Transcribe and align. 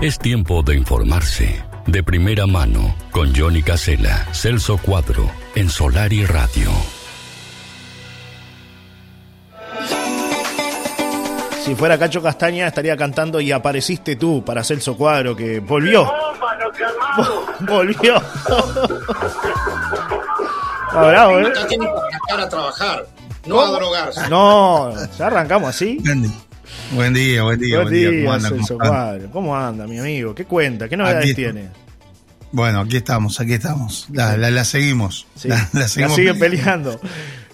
Es 0.00 0.16
tiempo 0.20 0.62
de 0.62 0.76
informarse. 0.76 1.60
De 1.88 2.04
primera 2.04 2.46
mano, 2.46 2.94
con 3.10 3.34
Johnny 3.34 3.64
Casella, 3.64 4.28
Celso 4.32 4.78
Cuadro, 4.78 5.28
en 5.56 5.68
Solar 5.68 6.12
y 6.12 6.24
Radio. 6.24 6.70
Si 11.64 11.74
fuera 11.74 11.98
Cacho 11.98 12.22
Castaña 12.22 12.68
estaría 12.68 12.96
cantando 12.96 13.40
y 13.40 13.50
apareciste 13.50 14.14
tú 14.14 14.44
para 14.44 14.62
Celso 14.62 14.96
Cuadro 14.96 15.34
que 15.34 15.58
volvió. 15.58 16.08
volvió. 17.60 18.22
Está 20.86 21.08
bravo, 21.08 21.40
¿eh? 21.40 21.52
tiene 21.68 21.86
que 21.86 21.90
arrancar 21.90 22.40
a 22.40 22.48
trabajar, 22.48 23.06
no 23.46 23.60
a 23.60 23.70
drogarse. 23.72 24.28
No, 24.30 24.92
ya 25.18 25.26
arrancamos 25.26 25.70
así. 25.70 26.00
Buen 26.92 27.12
día, 27.12 27.42
buen 27.42 27.60
día, 27.60 27.82
Buen 27.82 27.92
día, 27.92 28.10
¿Cómo 28.24 28.32
anda? 28.32 28.48
Celso 28.48 28.78
¿Cómo. 28.78 29.18
¿Cómo 29.32 29.56
anda, 29.56 29.86
mi 29.86 29.98
amigo? 29.98 30.34
¿Qué 30.34 30.44
cuenta? 30.44 30.88
¿Qué 30.88 30.96
novedades 30.96 31.34
tiene? 31.34 31.68
Bueno, 32.50 32.80
aquí 32.80 32.96
estamos, 32.96 33.38
aquí 33.40 33.52
estamos. 33.52 34.08
La, 34.10 34.36
la, 34.38 34.50
la 34.50 34.64
seguimos. 34.64 35.26
Sí, 35.34 35.48
La, 35.48 35.56
la 35.72 35.80
la 35.80 35.88
seguimos 35.88 36.16
siguen 36.16 36.38
peleando. 36.38 36.98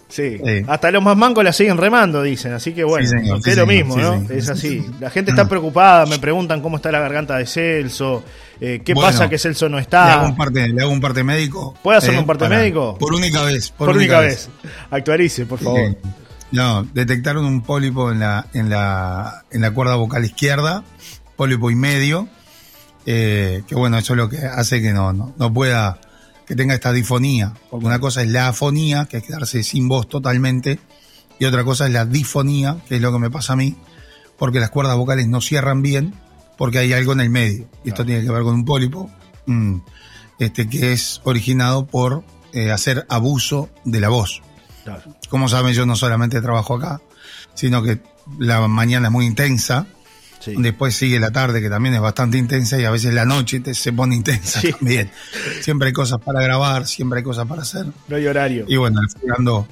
Sí. 0.09 0.39
Sí. 0.45 0.63
Hasta 0.69 0.93
los 0.93 1.03
más 1.03 1.17
mancos 1.17 1.43
la 1.43 1.53
siguen 1.53 1.77
remando, 1.77 2.23
dicen. 2.23 2.53
Así 2.53 2.73
que 2.73 2.85
bueno, 2.85 3.05
Sí, 3.09 3.17
señor, 3.19 3.43
sí, 3.43 3.55
lo 3.57 3.67
mismo, 3.67 3.97
¿no? 3.97 4.25
Es 4.31 4.49
así. 4.49 4.87
La 5.01 5.11
gente 5.11 5.33
está 5.33 5.49
preocupada, 5.49 6.07
me 6.07 6.21
preguntan 6.21 6.61
cómo 6.63 6.77
está 6.77 6.93
la 6.93 7.01
garganta 7.01 7.37
de 7.37 7.47
Celso, 7.47 8.23
eh, 8.61 8.83
qué 8.85 8.95
Bueno, 8.95 9.09
pasa 9.11 9.29
que 9.29 9.37
Celso 9.39 9.69
no 9.69 9.79
Le 9.79 9.83
está. 9.83 10.15
hago 10.15 10.27
un 10.29 10.37
parte, 10.37 10.69
le 10.69 10.81
hago 10.81 10.93
un 10.93 11.01
parte 11.01 11.25
médico. 11.25 11.75
¿Puede 11.83 11.99
hacerme 11.99 12.19
eh, 12.19 12.21
un 12.21 12.27
parte 12.29 12.45
para- 12.45 12.59
médico? 12.61 12.97
Por 12.97 13.13
única 13.15 13.43
vez. 13.43 13.71
Por, 13.73 13.89
Por 13.89 13.97
única 13.97 14.21
vez. 14.21 14.49
Actualice, 14.93 15.47
por 15.47 15.59
favor. 15.59 15.97
No, 16.55 16.85
detectaron 16.85 17.47
un 17.47 17.63
pólipo 17.63 18.13
en 18.13 18.21
la, 18.21 18.47
en 18.53 18.71
la, 18.71 19.43
en 19.51 19.61
la 19.61 19.73
cuerda 19.73 19.97
vocal 19.97 20.25
izquierda, 20.25 20.85
pólipo 21.35 21.69
y 21.69 21.75
medio, 21.75 22.29
eh, 23.07 23.65
que 23.67 23.75
bueno, 23.75 23.99
eso 23.99 24.13
es 24.13 24.19
lo 24.19 24.29
que 24.29 24.39
hace 24.39 24.81
que 24.81 24.93
no, 24.93 25.13
no, 25.13 25.35
no 25.37 25.53
pueda, 25.53 25.99
que 26.47 26.55
tenga 26.55 26.73
esta 26.73 26.93
difonía, 26.93 27.55
porque 27.71 27.87
una 27.87 27.99
cosa 27.99 28.23
es 28.23 28.29
la 28.29 28.47
afonía, 28.47 29.07
que 29.07 29.17
es 29.17 29.25
quedarse 29.25 29.65
sin 29.65 29.89
voz 29.89 30.09
totalmente, 30.09 30.79
y 31.41 31.45
otra 31.45 31.65
cosa 31.65 31.89
es 31.89 31.93
la 31.93 32.07
difonía, 32.07 32.77
que 32.89 32.95
es 32.95 33.01
lo 33.01 33.11
que 33.11 33.19
me 33.19 33.33
pasa 33.33 33.55
a 33.55 33.57
mí, 33.57 33.75
porque 34.39 34.61
las 34.61 34.71
cuerdas 34.71 34.97
vocales 34.97 35.27
no 35.27 35.41
cierran 35.41 35.83
bien, 35.83 36.15
porque 36.57 36.79
hay 36.79 36.93
algo 36.93 37.15
en 37.15 37.21
el 37.21 37.31
medio, 37.31 37.69
y 37.85 37.89
esto 37.89 38.07
tiene 38.07 38.23
que 38.23 38.31
ver 38.31 38.45
con 38.45 38.55
un 38.55 38.65
pólipo, 38.65 39.11
mm, 39.47 39.79
este, 40.39 40.69
que 40.69 40.93
es 40.93 41.21
originado 41.25 41.85
por 41.85 42.23
eh, 42.53 42.71
hacer 42.71 43.07
abuso 43.09 43.71
de 43.85 43.99
la 43.99 44.09
voz. 44.09 44.41
Claro. 44.85 45.03
Como 45.29 45.49
saben, 45.49 45.73
yo 45.75 45.87
no 45.87 45.97
solamente 45.97 46.41
trabajo 46.41 46.77
acá, 46.77 47.01
sino 47.55 47.83
que 47.83 47.99
la 48.39 48.67
mañana 48.69 49.09
es 49.09 49.13
muy 49.13 49.27
intensa, 49.27 49.87
Sí. 50.41 50.55
después 50.59 50.95
sigue 50.95 51.19
la 51.19 51.31
tarde, 51.31 51.63
que 51.63 51.71
también 51.71 51.95
es 51.95 52.01
bastante 52.03 52.37
intensa, 52.37 52.79
y 52.79 52.85
a 52.85 52.91
veces 52.91 53.15
la 53.15 53.25
noche 53.25 53.61
te- 53.61 53.73
se 53.75 53.93
pone 53.95 54.15
intensa 54.15 54.61
Sí. 54.61 54.73
también. 54.73 55.11
Siempre 55.63 55.89
hay 55.89 55.93
cosas 55.95 56.21
para 56.21 56.43
grabar, 56.43 56.87
siempre 56.87 57.19
hay 57.21 57.25
cosas 57.25 57.47
para 57.47 57.63
hacer. 57.63 57.87
No 58.09 58.17
hay 58.17 58.27
horario. 58.27 58.67
Y 58.69 58.77
bueno, 58.77 59.01
estoy 59.07 59.31
ando- 59.31 59.67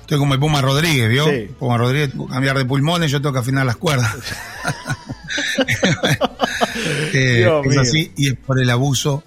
Estoy 0.00 0.18
como 0.18 0.34
el 0.34 0.40
Puma 0.40 0.60
Rodríguez, 0.60 1.08
¿vio? 1.08 1.24
Sí. 1.30 1.48
Puma 1.58 1.78
Rodríguez, 1.78 2.10
cambiar 2.30 2.58
de 2.58 2.66
pulmones, 2.66 3.10
yo 3.10 3.22
tengo 3.22 3.32
que 3.32 3.38
afinar 3.38 3.64
las 3.64 3.76
cuerdas. 3.76 4.14
Eh, 7.14 7.46
es 7.64 7.70
mío. 7.70 7.80
así, 7.80 8.12
y 8.16 8.28
es 8.28 8.34
por 8.36 8.60
el 8.60 8.68
abuso 8.70 9.22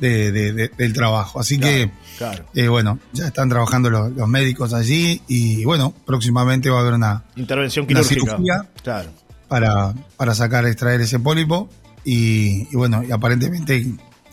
de- 0.00 0.32
de- 0.32 0.52
de- 0.52 0.68
del 0.68 0.92
trabajo. 0.92 1.40
Así 1.40 1.58
que 1.58 1.90
Claro. 2.18 2.44
eh, 2.54 2.68
bueno, 2.68 2.98
ya 3.12 3.26
están 3.26 3.48
trabajando 3.48 3.90
los, 3.90 4.12
los 4.12 4.28
médicos 4.28 4.72
allí 4.74 5.20
y 5.28 5.64
bueno, 5.64 5.92
próximamente 6.06 6.70
va 6.70 6.78
a 6.78 6.80
haber 6.82 6.94
una 6.94 7.24
Intervención 7.36 7.84
Una 7.84 8.00
quirúrgica. 8.02 8.24
cirugía. 8.32 8.68
Claro. 8.82 9.10
para, 9.48 9.94
para 10.16 10.34
sacar, 10.34 10.66
extraer 10.66 11.00
ese 11.00 11.18
pólipo 11.18 11.68
y, 12.04 12.68
y 12.72 12.76
bueno, 12.76 13.02
y 13.02 13.10
aparentemente 13.12 13.86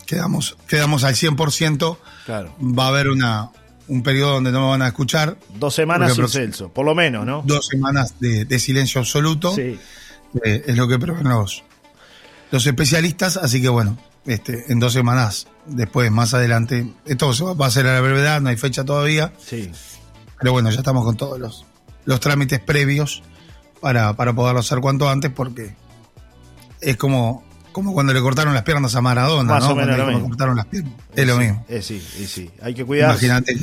quedamos, 0.06 0.58
quedamos 0.68 1.04
al 1.04 1.16
100%, 1.16 1.98
Claro. 2.26 2.56
va 2.62 2.86
a 2.86 2.88
haber 2.90 3.10
una, 3.10 3.50
un 3.88 4.04
periodo 4.04 4.34
donde 4.34 4.52
no 4.52 4.62
me 4.62 4.68
van 4.70 4.82
a 4.82 4.88
escuchar, 4.88 5.38
Dos 5.56 5.74
semanas 5.76 6.14
sin 6.16 6.28
Celso, 6.28 6.70
por 6.70 6.86
lo 6.86 6.94
menos, 6.96 7.26
¿no? 7.26 7.44
dos 7.46 7.68
semanas 7.68 8.16
de, 8.20 8.46
de 8.46 8.60
silencio 8.60 9.00
absoluto, 9.02 9.54
Sí. 9.56 9.80
eh, 10.44 10.64
es 10.68 10.78
lo 10.78 10.88
que 10.88 10.98
prevén 11.00 11.28
los, 11.30 11.64
los 12.52 12.66
especialistas, 12.68 13.38
así 13.38 13.62
que 13.62 13.70
bueno, 13.70 13.98
este, 14.26 14.72
en 14.72 14.80
dos 14.80 14.94
semanas 14.94 15.48
después, 15.66 16.12
más 16.12 16.34
adelante, 16.34 16.88
esto 17.06 17.32
va, 17.56 17.66
a 17.66 17.68
hacer 17.68 17.86
a 17.88 17.94
la 17.94 18.02
brevedad, 18.02 18.42
no 18.42 18.50
hay 18.50 18.58
fecha 18.58 18.84
todavía, 18.84 19.34
Sí. 19.44 19.72
Pero 20.40 20.54
bueno, 20.54 20.70
ya 20.72 20.78
estamos 20.78 21.04
con 21.04 21.18
todos 21.18 21.38
los, 21.40 21.66
los 22.06 22.20
trámites 22.22 22.60
previos 22.62 23.24
para, 23.82 24.14
para 24.16 24.32
poderlo 24.34 24.62
hacer 24.62 24.80
cuanto 24.80 25.10
antes, 25.10 25.32
porque 25.32 25.76
es 26.80 26.96
como, 26.96 27.44
como 27.74 27.94
cuando 27.94 28.14
le 28.14 28.22
cortaron 28.22 28.54
las 28.54 28.64
piernas 28.64 28.96
a 28.96 29.02
Maradona, 29.02 29.54
Más 29.56 29.64
¿no? 29.66 29.72
o 29.72 29.76
menos 29.76 29.96
Cuando 29.98 30.18
le 30.20 30.24
cortaron 30.28 30.56
las 30.58 30.66
piernas. 30.68 30.94
Es 31.14 31.28
lo 31.28 31.34
Sí, 31.34 31.40
mismo. 31.40 31.66
eh, 31.68 31.82
sí, 31.82 32.00
sí. 32.00 32.50
Hay 32.62 32.74
que 32.74 32.86
cuidarse. 32.86 33.26
Imagínate. 33.26 33.58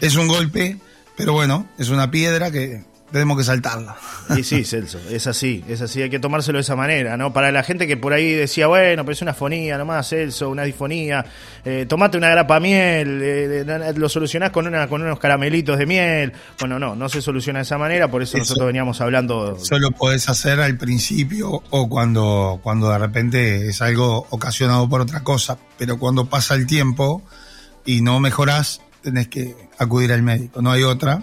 Es 0.00 0.16
un 0.16 0.26
golpe, 0.28 0.78
pero 1.16 1.32
bueno, 1.34 1.68
es 1.78 1.88
una 1.88 2.10
piedra 2.10 2.50
que 2.50 2.84
tenemos 3.10 3.38
que 3.38 3.44
saltarla. 3.44 3.96
Y 4.36 4.42
sí, 4.42 4.64
Celso, 4.64 4.98
es 5.10 5.26
así, 5.26 5.64
es 5.68 5.80
así, 5.80 6.02
hay 6.02 6.10
que 6.10 6.18
tomárselo 6.18 6.58
de 6.58 6.62
esa 6.62 6.76
manera, 6.76 7.16
¿no? 7.16 7.32
Para 7.32 7.50
la 7.50 7.62
gente 7.62 7.86
que 7.86 7.96
por 7.96 8.12
ahí 8.12 8.32
decía, 8.32 8.66
bueno, 8.66 9.04
pero 9.04 9.12
es 9.14 9.22
una 9.22 9.32
fonía 9.34 9.78
nomás, 9.78 10.08
Celso, 10.08 10.50
una 10.50 10.64
disfonía, 10.64 11.24
eh, 11.64 11.86
tomate 11.88 12.18
una 12.18 12.28
grapa 12.28 12.60
miel, 12.60 13.20
eh, 13.22 13.64
eh, 13.66 13.92
lo 13.96 14.08
solucionás 14.08 14.50
con, 14.50 14.66
una, 14.66 14.86
con 14.88 15.02
unos 15.02 15.18
caramelitos 15.18 15.78
de 15.78 15.86
miel. 15.86 16.32
Bueno, 16.60 16.78
no, 16.78 16.94
no 16.94 17.08
se 17.08 17.22
soluciona 17.22 17.60
de 17.60 17.62
esa 17.62 17.78
manera, 17.78 18.10
por 18.10 18.22
eso, 18.22 18.36
Eso- 18.36 18.42
nosotros 18.42 18.66
veníamos 18.66 19.00
hablando. 19.00 19.56
Eso 19.56 19.78
lo 19.78 19.90
podés 19.92 20.28
hacer 20.28 20.60
al 20.60 20.76
principio 20.76 21.62
o 21.70 21.88
cuando, 21.88 22.60
cuando 22.62 22.90
de 22.90 22.98
repente 22.98 23.68
es 23.68 23.80
algo 23.82 24.26
ocasionado 24.30 24.88
por 24.88 25.00
otra 25.00 25.20
cosa. 25.22 25.56
Pero 25.78 25.98
cuando 25.98 26.26
pasa 26.26 26.54
el 26.54 26.66
tiempo 26.66 27.22
y 27.86 28.02
no 28.02 28.20
mejorás, 28.20 28.82
tenés 29.02 29.28
que 29.28 29.54
acudir 29.78 30.12
al 30.12 30.22
médico. 30.22 30.60
No 30.60 30.70
hay 30.72 30.82
otra. 30.82 31.22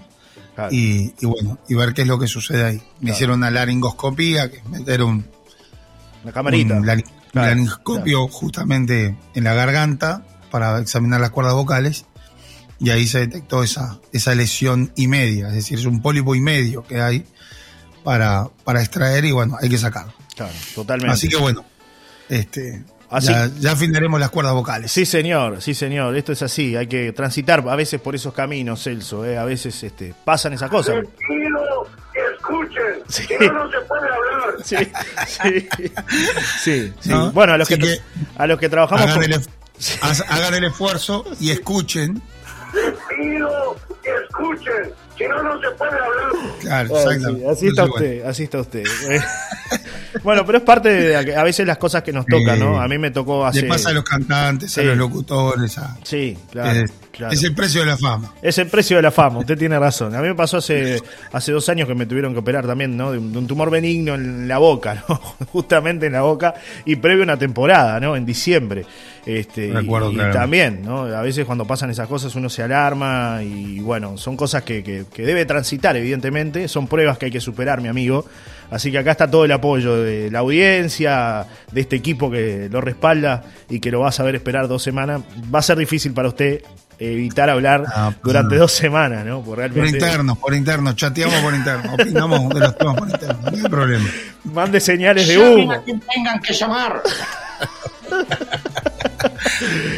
Claro, 0.55 0.73
y, 0.73 1.13
y 1.19 1.25
bueno, 1.25 1.59
y 1.67 1.75
ver 1.75 1.93
qué 1.93 2.03
es 2.03 2.07
lo 2.07 2.17
que 2.17 2.27
sucede 2.27 2.63
ahí. 2.63 2.81
Me 3.01 3.11
hicieron 3.11 3.39
una 3.39 3.51
laringoscopía, 3.51 4.49
que 4.49 4.57
es 4.57 4.65
meter 4.65 5.03
un, 5.03 5.25
la 6.23 6.31
camarita. 6.31 6.75
un 6.75 6.83
Claro, 6.83 7.01
laringoscopio 7.33 8.27
justamente 8.29 9.17
en 9.33 9.43
la 9.43 9.53
garganta 9.53 10.25
para 10.51 10.79
examinar 10.79 11.19
las 11.19 11.31
cuerdas 11.31 11.53
vocales 11.53 12.05
y 12.79 12.89
ahí 12.91 13.07
se 13.07 13.19
detectó 13.19 13.61
esa, 13.61 13.99
esa 14.13 14.33
lesión 14.35 14.93
y 14.95 15.07
media, 15.07 15.49
es 15.49 15.55
decir, 15.55 15.79
es 15.79 15.85
un 15.85 16.01
pólipo 16.01 16.33
y 16.35 16.39
medio 16.39 16.83
que 16.83 17.01
hay 17.01 17.25
para, 18.05 18.47
para 18.63 18.79
extraer 18.81 19.25
y 19.25 19.31
bueno, 19.31 19.57
hay 19.61 19.67
que 19.67 19.77
sacarlo. 19.77 20.13
Claro, 20.35 20.53
totalmente. 20.73 21.13
Así 21.13 21.27
que 21.27 21.35
bueno, 21.35 21.65
este, 22.29 22.85
Así- 23.09 23.27
ya, 23.31 23.49
ya 23.59 23.71
afinaremos 23.73 24.19
las 24.19 24.29
cuerdas 24.29 24.53
vocales. 24.53 24.91
Sí, 24.91 25.05
señor, 25.05 25.61
sí, 25.61 25.73
señor. 25.73 26.15
Esto 26.15 26.31
es 26.31 26.41
así. 26.41 26.75
Hay 26.75 26.87
que 26.87 27.11
transitar 27.13 27.63
a 27.67 27.75
veces 27.75 28.01
por 28.01 28.15
esos 28.15 28.33
caminos, 28.33 28.83
Celso. 28.83 29.23
¿eh? 29.25 29.37
A 29.37 29.45
veces 29.45 29.81
este, 29.83 30.13
pasan 30.25 30.53
esas 30.53 30.69
cosas. 30.69 30.95
Escuchen. 32.37 33.03
Sí. 33.07 33.23
Si 33.27 33.33
no, 33.47 33.53
no 33.65 33.71
se 33.71 33.77
puede 33.81 34.01
hablar. 34.01 34.55
Sí, 34.63 34.75
sí, 35.27 35.67
sí. 36.63 36.93
sí. 37.01 37.09
¿No? 37.09 37.31
Bueno, 37.31 37.53
a 37.53 37.57
los, 37.57 37.67
que, 37.67 37.75
Así 37.75 37.83
que- 37.83 37.99
a 38.37 38.47
los 38.47 38.59
que 38.59 38.69
trabajamos 38.69 39.03
Hagan 39.05 39.15
con- 39.21 39.33
el, 39.33 39.41
hagan 40.29 40.53
el 40.55 40.63
esfuerzo 40.65 41.25
y 41.39 41.51
escuchen. 41.51 42.21
Pido 43.09 43.75
que 44.03 44.09
escuchen. 44.27 44.91
Si 45.17 45.23
no, 45.27 45.43
no 45.43 45.59
se 45.61 45.69
puede 45.77 45.91
hablar. 45.91 46.31
Claro, 46.59 46.95
Ah, 46.95 46.99
exactamente. 47.03 47.39
sí, 47.41 47.47
así 47.51 47.67
está 47.67 47.83
usted, 47.85 48.25
así 48.25 48.43
está 48.43 48.59
usted. 48.59 48.83
Bueno, 50.23 50.45
pero 50.45 50.59
es 50.59 50.63
parte 50.63 50.89
de 50.89 51.35
a 51.35 51.43
veces 51.43 51.65
las 51.67 51.77
cosas 51.77 52.03
que 52.03 52.11
nos 52.13 52.25
tocan, 52.25 52.59
¿no? 52.59 52.79
A 52.81 52.87
mí 52.87 52.97
me 52.97 53.11
tocó 53.11 53.45
hace. 53.45 53.61
Le 53.63 53.67
pasa 53.67 53.89
a 53.89 53.93
los 53.93 54.03
cantantes, 54.03 54.71
Sí. 54.71 54.81
a 54.81 54.83
los 54.83 54.97
locutores, 54.97 55.77
a- 55.77 55.97
Sí, 56.03 56.37
claro. 56.51 56.71
es, 56.79 56.91
claro. 57.15 57.33
es 57.33 57.43
el 57.43 57.53
precio 57.55 57.81
de 57.81 57.87
la 57.87 57.97
fama. 57.97 58.33
Es 58.41 58.57
el 58.57 58.67
precio 58.67 58.97
de 58.97 59.03
la 59.03 59.11
fama, 59.11 59.39
usted 59.39 59.57
tiene 59.57 59.77
razón. 59.79 60.15
A 60.15 60.21
mí 60.21 60.27
me 60.27 60.35
pasó 60.35 60.57
hace, 60.57 61.01
hace 61.31 61.51
dos 61.51 61.67
años 61.69 61.87
que 61.87 61.95
me 61.95 62.05
tuvieron 62.05 62.33
que 62.33 62.39
operar 62.39 62.65
también, 62.67 62.95
¿no? 62.97 63.11
De 63.11 63.17
un, 63.17 63.31
de 63.31 63.37
un 63.39 63.47
tumor 63.47 63.69
benigno 63.69 64.15
en 64.15 64.47
la 64.47 64.57
boca, 64.57 65.03
¿no? 65.07 65.15
Justamente 65.51 66.07
en 66.07 66.13
la 66.13 66.21
boca 66.21 66.53
y 66.85 66.95
previo 66.97 67.23
a 67.23 67.25
una 67.25 67.37
temporada, 67.37 67.99
¿no? 67.99 68.15
En 68.15 68.25
diciembre. 68.25 68.85
Este, 69.25 69.67
y- 69.67 69.71
Recuerdo, 69.71 70.11
y, 70.11 70.15
claro. 70.15 70.33
también, 70.33 70.81
¿no? 70.83 71.03
A 71.05 71.21
veces 71.21 71.45
cuando 71.45 71.65
pasan 71.65 71.89
esas 71.89 72.07
cosas 72.07 72.35
uno 72.35 72.47
se 72.47 72.61
alarma 72.61 73.39
y 73.43 73.79
bueno, 73.79 74.17
son 74.17 74.37
cosas 74.37 74.61
que, 74.63 74.83
que- 74.83 75.05
que 75.11 75.23
debe 75.23 75.45
transitar, 75.45 75.95
evidentemente. 75.97 76.67
Son 76.67 76.87
pruebas 76.87 77.17
que 77.17 77.25
hay 77.25 77.31
que 77.31 77.41
superar, 77.41 77.81
mi 77.81 77.87
amigo. 77.87 78.25
Así 78.69 78.91
que 78.91 78.97
acá 78.97 79.11
está 79.11 79.29
todo 79.29 79.45
el 79.45 79.51
apoyo 79.51 79.95
de 79.97 80.29
la 80.31 80.39
audiencia, 80.39 81.45
de 81.71 81.81
este 81.81 81.95
equipo 81.95 82.29
que 82.31 82.67
lo 82.71 82.81
respalda 82.81 83.43
y 83.69 83.79
que 83.79 83.91
lo 83.91 83.99
va 84.01 84.09
a 84.09 84.11
saber 84.11 84.35
esperar 84.35 84.67
dos 84.67 84.81
semanas. 84.83 85.21
Va 85.53 85.59
a 85.59 85.61
ser 85.61 85.77
difícil 85.77 86.13
para 86.13 86.27
usted 86.29 86.61
evitar 86.99 87.49
hablar 87.49 87.83
Ah, 87.87 88.09
pues 88.11 88.21
durante 88.23 88.55
no. 88.55 88.61
dos 88.61 88.71
semanas, 88.71 89.25
¿no? 89.25 89.37
Porque 89.41 89.49
Por 89.49 89.57
realmente 89.59 89.97
internos, 89.97 90.37
por 90.37 90.53
internos, 90.53 90.95
chateamos 90.95 91.35
por 91.41 91.53
internos, 91.53 91.93
opinamos 91.93 92.49
de 92.49 92.59
los 92.59 92.77
temas 92.77 92.95
por 92.97 93.09
internos, 93.09 93.41
no 93.43 93.49
hay 93.57 93.63
problema. 93.63 94.09
mande 94.45 94.79
señales 94.79 95.27
de 95.27 95.35
Llamen 95.37 95.59
humo. 95.63 95.71
a 95.73 95.83
quien 95.83 95.99
tengan 96.01 96.39
que 96.41 96.53
llamar. 96.53 97.01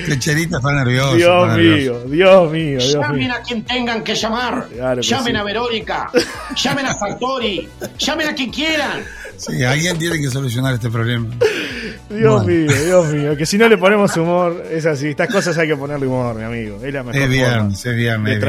Que 0.05 0.17
Cherita 0.19 0.57
está 0.57 0.71
nervioso. 0.71 1.15
Dios 1.15 1.43
está 1.43 1.57
nervioso. 1.57 2.05
mío, 2.07 2.09
Dios 2.09 2.51
mío, 2.51 2.79
Dios 2.79 2.93
Llamen 2.93 3.17
mío. 3.19 3.33
a 3.33 3.41
quien 3.41 3.63
tengan 3.63 4.03
que 4.03 4.15
llamar. 4.15 4.67
Claro 4.73 5.01
que 5.01 5.07
llamen 5.07 5.33
sí. 5.33 5.39
a 5.39 5.43
Verónica. 5.43 6.11
Llamen 6.55 6.85
a 6.85 6.93
Sartori. 6.93 7.67
Llamen 7.97 8.27
a 8.29 8.33
quien 8.35 8.51
quieran. 8.51 9.03
Sí, 9.37 9.63
alguien 9.63 9.97
tiene 9.97 10.19
que 10.19 10.29
solucionar 10.29 10.73
este 10.73 10.89
problema. 10.89 11.27
Dios 12.09 12.43
Bueno. 12.43 12.47
mío, 12.65 12.83
Dios 12.85 13.07
mío. 13.07 13.37
Que 13.37 13.45
si 13.45 13.57
no 13.57 13.67
le 13.69 13.77
ponemos 13.77 14.15
humor, 14.17 14.63
es 14.71 14.85
así. 14.85 15.09
Estas 15.09 15.29
cosas 15.31 15.57
hay 15.57 15.67
que 15.67 15.75
ponerle 15.75 16.07
humor, 16.07 16.35
mi 16.35 16.43
amigo. 16.43 16.79
Es 16.83 16.93
la 16.93 17.03
mejor 17.03 17.21
Es 17.21 17.29
viernes, 17.29 17.85
es 17.85 17.95
viernes. 17.95 18.39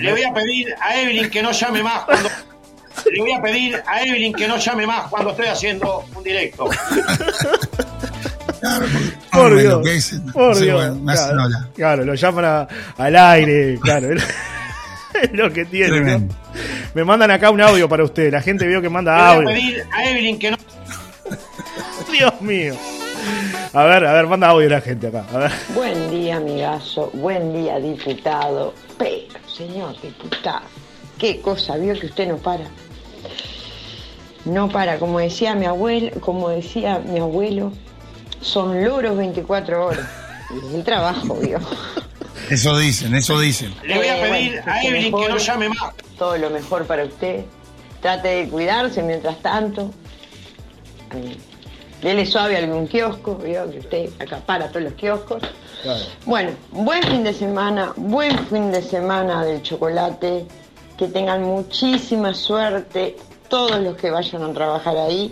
Le 0.00 0.10
voy 0.12 0.22
a 0.24 0.32
pedir 0.32 0.68
a 0.80 1.00
Evelyn 1.00 1.30
que 1.30 1.42
no 1.42 1.52
llame 1.52 1.82
más 1.82 2.04
cuando. 2.04 2.28
Le 3.12 3.20
voy 3.20 3.32
a 3.32 3.40
pedir 3.40 3.82
a 3.86 4.02
Evelyn 4.02 4.32
que 4.34 4.46
no 4.48 4.56
llame 4.58 4.86
más 4.86 5.08
cuando 5.08 5.30
estoy 5.30 5.46
haciendo 5.46 6.04
un 6.14 6.22
directo. 6.22 6.68
Claro, 8.60 8.86
Por 9.32 9.56
Dios. 9.58 10.12
Por 10.32 10.58
Dios. 10.58 10.74
bueno, 10.76 10.94
me 11.02 11.12
hacen 11.12 11.30
claro, 11.36 11.50
claro, 11.74 12.04
lo 12.04 12.14
llaman 12.14 12.44
a- 12.44 12.68
al 12.98 13.16
aire, 13.16 13.78
claro. 13.80 14.08
Lo 15.32 15.52
que 15.52 15.64
tiene. 15.64 16.28
Me 16.94 17.04
mandan 17.04 17.30
acá 17.30 17.50
un 17.50 17.60
audio 17.60 17.88
para 17.88 18.04
usted. 18.04 18.32
La 18.32 18.42
gente 18.42 18.66
vio 18.66 18.80
que 18.80 18.88
manda 18.88 19.12
voy 19.12 19.20
a 19.22 19.30
audio. 19.32 19.48
pedir 19.48 19.84
a 19.92 20.10
Evelyn 20.10 20.38
que 20.38 20.50
no. 20.50 20.56
Dios 22.12 22.40
mío. 22.40 22.74
A 23.72 23.84
ver, 23.84 24.04
a 24.04 24.12
ver, 24.14 24.26
manda 24.26 24.48
audio 24.48 24.68
la 24.68 24.80
gente 24.80 25.08
acá. 25.08 25.24
A 25.32 25.38
ver. 25.38 25.52
Buen 25.74 26.10
día, 26.10 26.36
amigazo. 26.36 27.10
Buen 27.12 27.52
día, 27.52 27.78
diputado. 27.78 28.74
Pero, 28.98 29.38
señor 29.46 30.00
diputado, 30.00 30.66
qué 31.18 31.40
cosa, 31.40 31.76
vio 31.76 31.98
que 31.98 32.06
usted 32.06 32.28
no 32.28 32.38
para. 32.38 32.64
No 34.44 34.68
para, 34.70 34.98
como 34.98 35.18
decía 35.18 35.54
mi 35.54 35.66
abuelo, 35.66 36.10
como 36.20 36.48
decía 36.48 36.98
mi 36.98 37.20
abuelo, 37.20 37.72
son 38.40 38.82
loros 38.82 39.16
24 39.18 39.86
horas. 39.86 40.08
Y 40.50 40.66
es 40.66 40.74
el 40.74 40.82
trabajo, 40.84 41.36
vio. 41.36 41.60
Eso 42.50 42.76
dicen, 42.78 43.14
eso 43.14 43.38
dicen. 43.38 43.74
Le 43.84 43.96
voy 43.96 44.06
a 44.08 44.16
Eh, 44.16 44.30
pedir 44.30 44.50
bueno, 44.62 44.72
a 44.72 44.80
que 44.80 44.88
Evelyn 44.88 45.16
que 45.16 45.28
no 45.28 45.36
llame 45.38 45.68
más. 45.68 45.94
Todo 46.18 46.36
lo 46.36 46.50
mejor 46.50 46.84
para 46.86 47.04
usted. 47.04 47.44
Trate 48.02 48.28
de 48.28 48.48
cuidarse 48.48 49.02
mientras 49.02 49.38
tanto. 49.40 49.90
Eh, 51.14 51.36
Dele 52.02 52.24
suave 52.24 52.56
a 52.56 52.60
algún 52.60 52.86
kiosco, 52.88 53.36
vio 53.36 53.70
que 53.70 53.78
usted 53.80 54.08
acapara 54.18 54.68
todos 54.68 54.82
los 54.84 54.94
kioscos. 54.94 55.42
Bueno, 56.24 56.52
buen 56.72 57.02
fin 57.02 57.22
de 57.22 57.34
semana, 57.34 57.92
buen 57.96 58.38
fin 58.46 58.72
de 58.72 58.80
semana 58.82 59.44
del 59.44 59.62
chocolate. 59.62 60.46
Que 60.96 61.08
tengan 61.08 61.42
muchísima 61.42 62.32
suerte 62.34 63.16
todos 63.48 63.80
los 63.80 63.96
que 63.96 64.10
vayan 64.10 64.42
a 64.44 64.52
trabajar 64.54 64.96
ahí. 64.96 65.30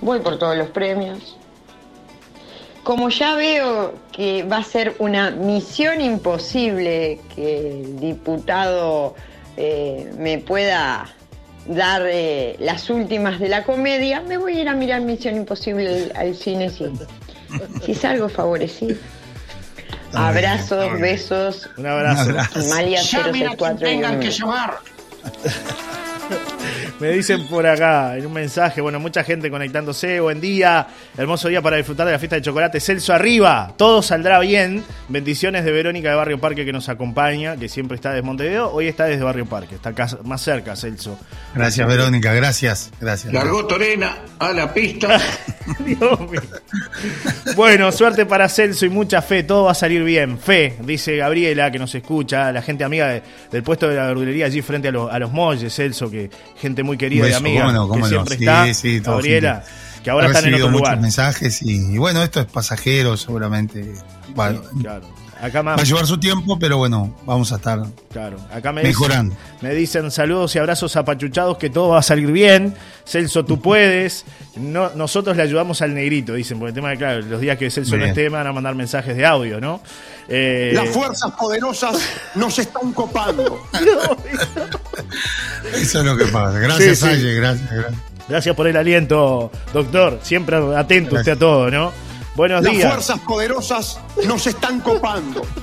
Voy 0.00 0.18
por 0.20 0.38
todos 0.38 0.56
los 0.56 0.68
premios. 0.70 1.36
Como 2.86 3.08
ya 3.08 3.34
veo 3.34 3.94
que 4.12 4.44
va 4.44 4.58
a 4.58 4.62
ser 4.62 4.94
una 5.00 5.32
misión 5.32 6.00
imposible 6.00 7.20
que 7.34 7.80
el 7.80 7.98
diputado 7.98 9.16
eh, 9.56 10.08
me 10.16 10.38
pueda 10.38 11.08
dar 11.66 12.02
eh, 12.06 12.54
las 12.60 12.88
últimas 12.88 13.40
de 13.40 13.48
la 13.48 13.64
comedia, 13.64 14.20
me 14.20 14.36
voy 14.36 14.58
a 14.58 14.60
ir 14.60 14.68
a 14.68 14.74
mirar 14.74 15.00
Misión 15.00 15.34
Imposible 15.34 16.12
al, 16.14 16.28
al 16.28 16.36
cine 16.36 16.70
si, 16.70 16.84
si 17.84 17.92
salgo 17.92 18.28
favorecido. 18.28 18.94
Abrazos, 20.12 20.84
bien. 20.92 21.00
besos. 21.00 21.68
Un 21.78 21.86
abrazo. 21.86 22.22
Un 22.22 22.30
abrazo. 22.30 22.60
Amalia 22.60 23.02
Llamen 23.02 23.48
a 23.48 23.56
quien 23.56 23.78
064 23.78 23.88
tengan 23.88 24.20
que 24.20 24.30
llamar. 24.30 24.78
Me 27.00 27.10
dicen 27.10 27.46
por 27.48 27.66
acá 27.66 28.16
en 28.16 28.26
un 28.26 28.32
mensaje, 28.32 28.80
bueno, 28.80 28.98
mucha 29.00 29.22
gente 29.24 29.50
conectándose. 29.50 30.20
Buen 30.20 30.40
día, 30.40 30.86
hermoso 31.16 31.48
día 31.48 31.60
para 31.62 31.76
disfrutar 31.76 32.06
de 32.06 32.12
la 32.12 32.18
fiesta 32.18 32.36
de 32.36 32.42
chocolate. 32.42 32.80
Celso 32.80 33.12
arriba, 33.12 33.72
todo 33.76 34.02
saldrá 34.02 34.38
bien. 34.40 34.82
Bendiciones 35.08 35.64
de 35.64 35.72
Verónica 35.72 36.08
de 36.10 36.14
Barrio 36.16 36.40
Parque 36.40 36.64
que 36.64 36.72
nos 36.72 36.88
acompaña, 36.88 37.56
que 37.56 37.68
siempre 37.68 37.96
está 37.96 38.10
desde 38.10 38.22
Montevideo. 38.22 38.70
Hoy 38.72 38.88
está 38.88 39.04
desde 39.04 39.22
Barrio 39.24 39.46
Parque, 39.46 39.74
está 39.76 39.90
acá 39.90 40.08
más 40.24 40.40
cerca, 40.42 40.74
Celso. 40.76 41.18
Gracias, 41.54 41.86
Verónica, 41.86 42.32
gracias, 42.32 42.90
gracias. 43.00 43.32
Largó 43.32 43.66
Torena 43.66 44.16
a 44.38 44.52
la 44.52 44.72
pista. 44.72 45.18
Dios 45.84 46.20
mío. 46.30 46.40
Bueno, 47.56 47.90
suerte 47.92 48.26
para 48.26 48.48
Celso 48.48 48.86
y 48.86 48.88
mucha 48.88 49.22
fe, 49.22 49.42
todo 49.42 49.64
va 49.64 49.72
a 49.72 49.74
salir 49.74 50.02
bien. 50.04 50.38
Fe, 50.38 50.76
dice 50.82 51.16
Gabriela, 51.16 51.70
que 51.70 51.78
nos 51.78 51.94
escucha, 51.94 52.52
la 52.52 52.62
gente 52.62 52.84
amiga 52.84 53.08
de- 53.08 53.22
del 53.50 53.62
puesto 53.62 53.88
de 53.88 53.96
la 53.96 54.06
verdulería 54.06 54.46
allí 54.46 54.62
frente 54.62 54.88
a, 54.88 54.92
los- 54.92 55.12
a 55.12 55.18
los 55.18 55.32
molles, 55.32 55.74
Celso, 55.74 56.10
que 56.10 56.30
gente 56.60 56.75
muy 56.82 56.96
querida 56.98 57.28
y 57.28 57.32
amiga, 57.32 57.62
cómo 57.62 57.72
no, 57.72 57.88
cómo 57.88 58.02
que 58.04 58.08
siempre 58.10 58.34
está. 58.34 58.74
sí, 58.74 59.00
Gabriela, 59.00 59.62
gente. 59.64 60.02
que 60.04 60.10
ahora 60.10 60.26
He 60.26 60.30
están 60.30 60.44
en 60.46 60.54
otro 60.54 60.66
muchos 60.68 60.80
lugar. 60.88 61.00
mensajes 61.00 61.62
y, 61.62 61.94
y 61.94 61.98
bueno, 61.98 62.22
esto 62.22 62.40
es 62.40 62.46
pasajero, 62.46 63.16
seguramente. 63.16 63.94
Bueno, 64.34 64.62
Claro. 64.80 65.06
Acá 65.40 65.60
va 65.62 65.74
a 65.74 65.76
más, 65.76 65.86
llevar 65.86 66.06
su 66.06 66.18
tiempo, 66.18 66.58
pero 66.58 66.78
bueno, 66.78 67.14
vamos 67.26 67.52
a 67.52 67.56
estar 67.56 67.80
claro. 68.10 68.38
Acá 68.50 68.72
me 68.72 68.82
mejorando. 68.82 69.34
Dicen, 69.34 69.68
me 69.68 69.74
dicen 69.74 70.10
saludos 70.10 70.54
y 70.56 70.58
abrazos 70.58 70.96
apachuchados 70.96 71.58
que 71.58 71.68
todo 71.68 71.90
va 71.90 71.98
a 71.98 72.02
salir 72.02 72.32
bien. 72.32 72.74
Celso, 73.04 73.44
tú 73.44 73.60
puedes. 73.60 74.24
No, 74.56 74.90
nosotros 74.94 75.36
le 75.36 75.42
ayudamos 75.42 75.82
al 75.82 75.94
negrito, 75.94 76.32
dicen, 76.32 76.58
por 76.58 76.68
el 76.68 76.74
tema 76.74 76.90
de, 76.90 76.96
claro, 76.96 77.20
los 77.20 77.40
días 77.40 77.58
que 77.58 77.70
Celso 77.70 77.92
no 77.92 77.98
Bien. 77.98 78.10
esté 78.10 78.30
me 78.30 78.38
van 78.38 78.46
a 78.46 78.52
mandar 78.52 78.74
mensajes 78.74 79.14
de 79.16 79.26
audio, 79.26 79.60
¿no? 79.60 79.82
Eh, 80.28 80.72
Las 80.74 80.88
fuerzas 80.88 81.30
poderosas 81.32 81.96
nos 82.34 82.58
están 82.58 82.92
copando. 82.92 83.60
Eso 85.74 85.98
es 86.00 86.04
lo 86.04 86.16
que 86.16 86.24
pasa. 86.26 86.58
Gracias, 86.58 86.98
Sí, 86.98 87.06
sí. 87.06 87.12
Aye, 87.12 87.34
gracias, 87.34 87.70
gracias. 87.70 88.00
Gracias 88.28 88.56
por 88.56 88.66
el 88.66 88.76
aliento, 88.76 89.52
doctor. 89.72 90.18
Siempre 90.22 90.56
atento 90.76 91.16
usted 91.16 91.32
a 91.32 91.36
todo, 91.36 91.70
¿no? 91.70 91.92
Buenos 92.36 92.62
Las 92.62 92.72
días. 92.72 92.92
fuerzas 92.92 93.18
poderosas 93.20 94.00
nos 94.26 94.46
están 94.46 94.80
copando. 94.80 95.42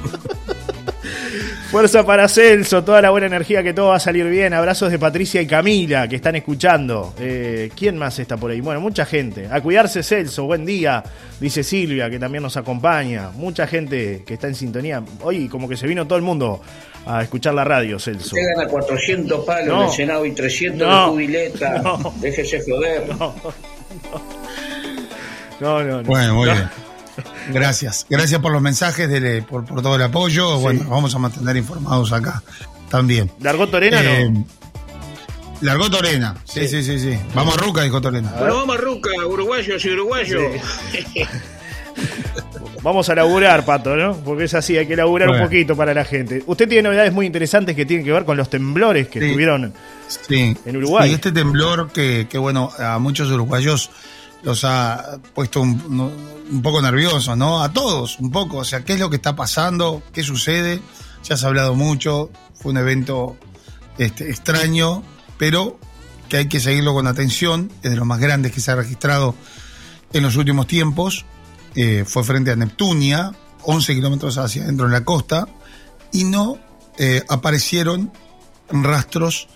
Fuerza 1.70 2.06
para 2.06 2.28
Celso, 2.28 2.84
toda 2.84 3.02
la 3.02 3.10
buena 3.10 3.26
energía, 3.28 3.64
que 3.64 3.74
todo 3.74 3.88
va 3.88 3.96
a 3.96 4.00
salir 4.00 4.26
bien. 4.28 4.54
Abrazos 4.54 4.92
de 4.92 5.00
Patricia 5.00 5.42
y 5.42 5.48
Camila, 5.48 6.08
que 6.08 6.16
están 6.18 6.36
escuchando. 6.36 7.16
Eh, 7.20 7.72
¿Quién 7.76 7.98
más 7.98 8.20
está 8.20 8.38
por 8.38 8.52
ahí? 8.52 8.62
Bueno, 8.62 8.80
mucha 8.80 9.06
gente. 9.06 9.48
A 9.52 9.60
cuidarse, 9.60 10.04
Celso, 10.04 10.44
buen 10.46 10.66
día. 10.66 11.04
Dice 11.40 11.64
Silvia, 11.64 12.10
que 12.12 12.20
también 12.20 12.44
nos 12.44 12.58
acompaña. 12.58 13.30
Mucha 13.32 13.66
gente 13.66 14.24
que 14.26 14.36
está 14.36 14.48
en 14.48 14.56
sintonía. 14.56 15.04
Hoy, 15.24 15.48
como 15.50 15.68
que 15.68 15.76
se 15.76 15.88
vino 15.88 16.06
todo 16.06 16.18
el 16.18 16.24
mundo 16.24 16.62
a 17.08 17.24
escuchar 17.24 17.56
la 17.56 17.64
radio, 17.64 17.98
Celso. 18.00 18.36
Usted 18.36 18.42
gana 18.56 18.70
400 18.70 19.44
palos 19.46 19.68
No. 19.68 19.82
en 19.84 19.88
el 19.90 19.96
Senado 19.96 20.26
y 20.28 20.32
300 20.32 20.88
No. 20.88 21.06
de 21.06 21.12
jubileta. 21.12 21.78
No. 21.84 22.14
Déjese 22.22 22.62
joder. 22.70 23.04
No, 25.60 25.84
no, 25.84 25.98
no. 26.02 26.04
Bueno, 26.04 26.34
muy 26.36 26.48
No. 26.48 26.54
bien. 26.56 26.70
Gracias. 27.52 28.06
Gracias 28.10 28.40
por 28.42 28.52
los 28.52 28.62
mensajes, 28.62 29.08
dele- 29.10 29.44
por, 29.46 29.66
por 29.66 29.82
todo 29.82 29.96
el 29.96 30.02
apoyo. 30.02 30.58
Bueno, 30.60 30.86
vamos 30.90 31.14
a 31.14 31.20
mantener 31.20 31.56
informados 31.58 32.12
acá 32.12 32.42
también. 32.90 33.30
¿Largó 33.40 33.68
Torena 33.68 34.02
Eh, 34.04 34.30
no? 34.30 34.46
Largó 35.62 35.90
Torena. 35.90 36.36
Sí, 36.44 36.68
sí, 36.68 36.84
sí, 36.84 37.00
sí. 37.00 37.18
Vamos 37.36 37.56
a 37.58 37.62
Ruca, 37.62 37.82
dijo 37.84 38.02
Torena. 38.02 38.32
Bueno, 38.38 38.56
vamos 38.56 38.76
a 38.78 38.82
Ruca, 38.82 39.10
uruguayos 39.28 39.86
y 39.86 39.90
uruguayos. 39.92 40.42
Vamos 42.82 43.08
a 43.08 43.16
laburar, 43.16 43.64
Pato, 43.64 43.96
¿no? 43.96 44.14
Porque 44.18 44.44
es 44.46 44.54
así, 44.56 44.78
hay 44.78 44.86
que 44.86 44.96
laburar 44.96 45.30
un 45.30 45.40
poquito 45.40 45.76
para 45.76 45.94
la 45.94 46.04
gente. 46.04 46.44
Usted 46.48 46.68
tiene 46.68 46.84
novedades 46.84 47.14
muy 47.14 47.26
interesantes 47.26 47.76
que 47.78 47.86
tienen 47.86 48.06
que 48.06 48.12
ver 48.12 48.26
con 48.26 48.36
los 48.36 48.50
temblores 48.50 49.08
que 49.08 49.22
Sí. 49.22 49.32
tuvieron. 49.32 49.74
Sí. 50.08 50.58
En 50.66 50.78
Uruguay. 50.78 51.12
Y 51.12 51.14
este 51.14 51.32
temblor 51.32 51.92
que, 51.94 52.28
que, 52.30 52.38
bueno, 52.38 52.70
a 52.78 53.00
muchos 53.00 53.30
uruguayos 53.32 53.90
los 54.44 54.64
ha 54.66 55.20
puesto 55.34 55.62
un, 55.62 56.62
poco 56.62 56.82
nerviosos, 56.82 57.38
¿no? 57.38 57.64
A 57.64 57.72
todos, 57.72 58.20
un 58.20 58.32
poco. 58.32 58.58
O 58.58 58.66
sea, 58.66 58.84
¿qué 58.84 58.94
es 58.94 59.00
lo 59.00 59.10
que 59.10 59.16
está 59.16 59.36
pasando? 59.36 60.04
¿Qué 60.14 60.24
sucede? 60.24 60.82
Ya 61.24 61.38
se 61.38 61.46
ha 61.46 61.48
hablado 61.48 61.76
mucho. 61.76 62.30
Fue 62.56 62.72
un 62.72 62.78
evento 62.78 63.38
este, 63.98 64.30
extraño, 64.30 65.04
pero 65.38 65.80
que 66.30 66.38
hay 66.38 66.48
que 66.48 66.60
seguirlo 66.60 66.94
con 66.94 67.08
atención. 67.08 67.72
Es 67.82 67.92
de 67.92 67.98
los 67.98 68.06
más 68.06 68.20
grandes 68.20 68.52
que 68.52 68.60
se 68.60 68.72
ha 68.72 68.76
registrado 68.76 69.36
en 70.12 70.24
los 70.24 70.36
últimos 70.36 70.68
tiempos. 70.68 71.26
Eh, 71.76 72.04
fue 72.06 72.24
frente 72.24 72.52
a 72.52 72.56
Neptunia, 72.56 73.32
11 73.64 73.96
kilómetros 73.96 74.38
hacia 74.38 74.64
adentro 74.64 74.86
en 74.86 74.92
la 74.92 75.04
costa, 75.04 75.48
y 76.12 76.26
no 76.26 76.58
eh, 76.98 77.24
aparecieron 77.30 78.12
rastros 78.70 79.48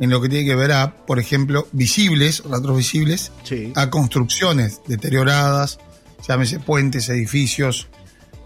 en 0.00 0.10
lo 0.10 0.20
que 0.20 0.28
tiene 0.28 0.44
que 0.44 0.54
ver 0.56 0.72
a, 0.72 0.96
por 1.06 1.18
ejemplo, 1.18 1.68
visibles, 1.72 2.42
rastros 2.44 2.76
visibles, 2.76 3.32
Sí. 3.44 3.72
a 3.76 3.90
construcciones 3.90 4.80
deterioradas, 4.86 5.78
llámese 6.26 6.58
puentes, 6.60 7.08
edificios, 7.08 7.88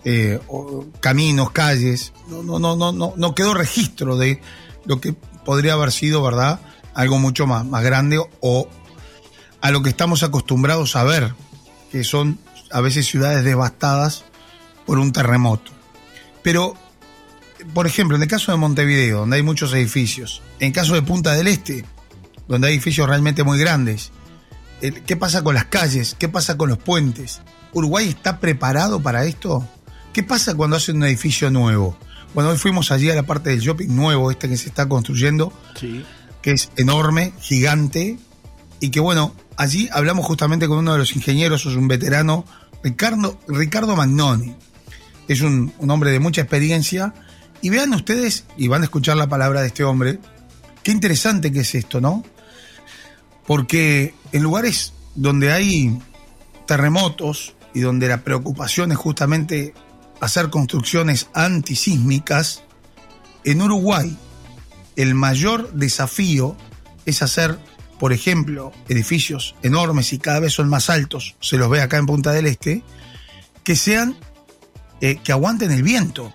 eh, 0.04 0.40
o 0.48 0.86
caminos, 1.00 1.50
calles. 1.50 2.12
No, 2.28 2.42
no, 2.42 2.58
no, 2.58 2.76
no, 2.76 2.92
no, 2.92 3.14
no 3.16 3.34
quedó 3.34 3.54
registro 3.54 4.16
de 4.16 4.40
lo 4.84 5.00
que 5.00 5.12
podría 5.44 5.72
haber 5.74 5.92
sido, 5.92 6.22
¿verdad? 6.22 6.60
Algo 6.94 7.18
mucho 7.18 7.46
más, 7.46 7.64
más 7.64 7.82
grande 7.84 8.18
o 8.40 8.68
a 9.60 9.70
lo 9.70 9.82
que 9.82 9.88
estamos 9.90 10.22
acostumbrados 10.22 10.96
a 10.96 11.04
ver, 11.04 11.34
que 11.90 12.04
son 12.04 12.38
a 12.70 12.80
veces 12.80 13.06
ciudades 13.06 13.44
devastadas 13.44 14.24
por 14.86 14.98
un 14.98 15.12
terremoto. 15.12 15.72
Pero, 16.42 16.74
por 17.74 17.86
ejemplo, 17.86 18.16
en 18.16 18.22
el 18.22 18.28
caso 18.28 18.52
de 18.52 18.58
Montevideo, 18.58 19.20
donde 19.20 19.36
hay 19.36 19.42
muchos 19.42 19.72
edificios, 19.72 20.42
en 20.60 20.68
el 20.68 20.72
caso 20.72 20.94
de 20.94 21.02
Punta 21.02 21.32
del 21.34 21.46
Este, 21.46 21.84
donde 22.46 22.68
hay 22.68 22.74
edificios 22.74 23.08
realmente 23.08 23.44
muy 23.44 23.58
grandes, 23.58 24.10
¿qué 24.80 25.16
pasa 25.16 25.42
con 25.42 25.54
las 25.54 25.66
calles? 25.66 26.16
¿Qué 26.18 26.28
pasa 26.28 26.56
con 26.56 26.68
los 26.68 26.78
puentes? 26.78 27.40
¿Uruguay 27.72 28.08
está 28.08 28.40
preparado 28.40 29.00
para 29.00 29.24
esto? 29.24 29.66
¿Qué 30.12 30.22
pasa 30.22 30.54
cuando 30.54 30.76
hacen 30.76 30.96
un 30.96 31.04
edificio 31.04 31.50
nuevo? 31.50 31.96
Bueno, 32.34 32.50
hoy 32.50 32.58
fuimos 32.58 32.90
allí 32.90 33.10
a 33.10 33.14
la 33.14 33.22
parte 33.24 33.50
del 33.50 33.60
shopping 33.60 33.88
nuevo, 33.88 34.30
este 34.30 34.48
que 34.48 34.56
se 34.56 34.68
está 34.68 34.88
construyendo, 34.88 35.52
Sí. 35.78 36.04
que 36.42 36.52
es 36.52 36.70
enorme, 36.76 37.32
gigante, 37.40 38.18
y 38.80 38.90
que 38.90 39.00
bueno, 39.00 39.34
allí 39.56 39.88
hablamos 39.92 40.24
justamente 40.26 40.68
con 40.68 40.78
uno 40.78 40.92
de 40.92 40.98
los 40.98 41.14
ingenieros, 41.16 41.66
es 41.66 41.74
un 41.74 41.88
veterano, 41.88 42.44
Ricardo, 42.82 43.38
Ricardo 43.48 43.96
Magnoni. 43.96 44.54
Es 45.26 45.40
un, 45.42 45.72
un 45.78 45.90
hombre 45.90 46.10
de 46.10 46.20
mucha 46.20 46.40
experiencia. 46.42 47.12
Y 47.60 47.70
vean 47.70 47.92
ustedes, 47.92 48.44
y 48.56 48.68
van 48.68 48.82
a 48.82 48.84
escuchar 48.84 49.16
la 49.16 49.28
palabra 49.28 49.60
de 49.60 49.68
este 49.68 49.84
hombre, 49.84 50.18
qué 50.82 50.92
interesante 50.92 51.52
que 51.52 51.60
es 51.60 51.74
esto, 51.74 52.00
¿no? 52.00 52.24
Porque 53.46 54.14
en 54.32 54.42
lugares 54.42 54.92
donde 55.14 55.52
hay 55.52 55.98
terremotos 56.66 57.54
y 57.74 57.80
donde 57.80 58.08
la 58.08 58.22
preocupación 58.22 58.92
es 58.92 58.98
justamente 58.98 59.74
hacer 60.20 60.50
construcciones 60.50 61.28
antisísmicas, 61.34 62.62
en 63.44 63.62
Uruguay 63.62 64.16
el 64.96 65.14
mayor 65.14 65.72
desafío 65.72 66.56
es 67.06 67.22
hacer, 67.22 67.58
por 68.00 68.12
ejemplo, 68.12 68.72
edificios 68.88 69.54
enormes 69.62 70.12
y 70.12 70.18
cada 70.18 70.40
vez 70.40 70.52
son 70.52 70.68
más 70.68 70.90
altos, 70.90 71.36
se 71.40 71.56
los 71.56 71.70
ve 71.70 71.80
acá 71.80 71.98
en 71.98 72.06
Punta 72.06 72.32
del 72.32 72.46
Este, 72.46 72.82
que 73.62 73.76
sean, 73.76 74.16
eh, 75.00 75.20
que 75.22 75.32
aguanten 75.32 75.70
el 75.70 75.84
viento. 75.84 76.32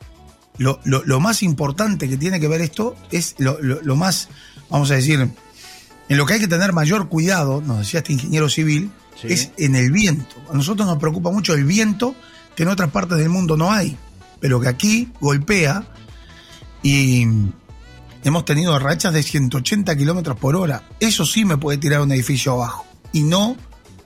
Lo, 0.58 0.80
lo- 0.84 1.04
lo 1.04 1.20
más 1.20 1.42
importante 1.44 2.08
que 2.08 2.18
tiene 2.18 2.40
que 2.40 2.48
ver 2.48 2.62
esto 2.62 2.96
es 3.12 3.36
lo, 3.40 3.96
más, 3.96 4.30
vamos 4.70 4.92
a 4.92 4.96
decir, 4.96 5.20
en 6.10 6.18
lo 6.18 6.26
que 6.26 6.34
hay 6.36 6.40
que 6.40 6.48
tener 6.48 6.74
mayor 6.74 7.10
cuidado, 7.10 7.62
nos 7.62 7.80
decía 7.80 8.00
este 8.00 8.14
ingeniero 8.14 8.50
civil, 8.50 8.92
Sí. 9.20 9.28
es 9.30 9.52
en 9.58 9.76
el 9.76 9.92
viento. 9.92 10.36
A 10.52 10.56
nosotros 10.56 10.88
nos 10.88 10.98
preocupa 10.98 11.30
mucho 11.32 11.54
el 11.54 11.66
viento, 11.66 12.16
que 12.56 12.64
en 12.64 12.70
otras 12.70 12.90
partes 12.92 13.18
del 13.20 13.30
mundo 13.30 13.56
no 13.58 13.72
hay, 13.72 13.96
pero 14.40 14.60
que 14.60 14.68
aquí 14.68 15.12
golpea 15.22 15.86
y 16.82 17.26
hemos 18.24 18.46
tenido 18.46 18.78
rachas 18.80 19.14
de 19.14 19.24
180 19.24 19.96
kilómetros 19.96 20.38
por 20.38 20.56
hora. 20.56 20.84
Eso 21.00 21.26
sí 21.26 21.46
me 21.46 21.58
puede 21.58 21.78
tirar 21.78 22.02
un 22.02 22.12
edificio 22.12 22.54
abajo 22.54 22.86
y 23.12 23.24
no 23.24 23.56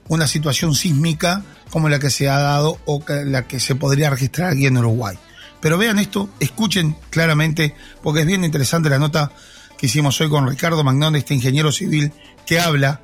una 0.10 0.28
situación 0.28 0.76
sísmica 0.76 1.44
como 1.70 1.90
la 1.90 2.00
que 2.00 2.10
se 2.10 2.30
ha 2.30 2.38
dado 2.40 2.78
o 2.86 3.04
la 3.26 3.48
que 3.48 3.60
se 3.60 3.76
podría 3.76 4.10
registrar 4.10 4.52
aquí 4.52 4.66
en 4.66 4.78
Uruguay. 4.78 5.18
Pero 5.60 5.78
vean 5.78 6.00
esto, 6.00 6.30
escuchen 6.40 6.96
claramente, 7.10 7.76
porque 8.04 8.22
es 8.22 8.28
bien 8.28 8.44
interesante 8.44 8.90
la 8.90 9.00
nota 9.00 9.32
que 9.78 9.88
hicimos 9.88 10.20
hoy 10.22 10.30
con 10.30 10.48
Ricardo 10.48 10.84
Magnón, 10.84 11.16
este 11.16 11.34
ingeniero 11.34 11.72
civil, 11.72 12.12
que 12.46 12.60
habla 12.60 13.02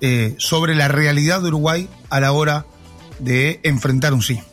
eh, 0.00 0.34
sobre 0.38 0.74
la 0.74 0.88
realidad 0.88 1.40
de 1.40 1.48
Uruguay 1.48 1.88
a 2.10 2.20
la 2.20 2.32
hora 2.32 2.66
de 3.18 3.60
enfrentar 3.62 4.14
un 4.14 4.22
sismo. 4.22 4.44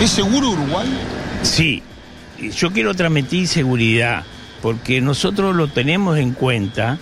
¿Es 0.00 0.10
seguro 0.10 0.50
Uruguay? 0.50 0.88
Sí, 1.42 1.82
yo 2.56 2.72
quiero 2.72 2.94
transmitir 2.94 3.48
seguridad, 3.48 4.24
porque 4.62 5.00
nosotros 5.00 5.54
lo 5.54 5.68
tenemos 5.68 6.18
en 6.18 6.32
cuenta 6.32 6.98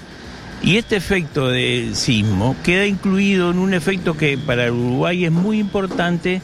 y 0.63 0.77
este 0.77 0.97
efecto 0.97 1.49
del 1.49 1.95
sismo 1.95 2.57
queda 2.63 2.87
incluido 2.87 3.51
en 3.51 3.59
un 3.59 3.75
efecto 3.75 4.17
que 4.17 4.39
para 4.39 4.73
Uruguay 4.73 5.25
es 5.27 5.33
muy 5.33 5.59
importante, 5.59 6.41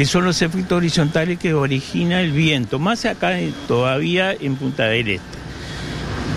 que 0.00 0.06
son 0.06 0.24
los 0.24 0.40
efectos 0.40 0.78
horizontales 0.78 1.38
que 1.38 1.52
origina 1.52 2.22
el 2.22 2.32
viento, 2.32 2.78
más 2.78 3.04
acá 3.04 3.38
eh, 3.38 3.52
todavía 3.68 4.32
en 4.32 4.56
Punta 4.56 4.84
del 4.84 5.08
Este. 5.10 5.38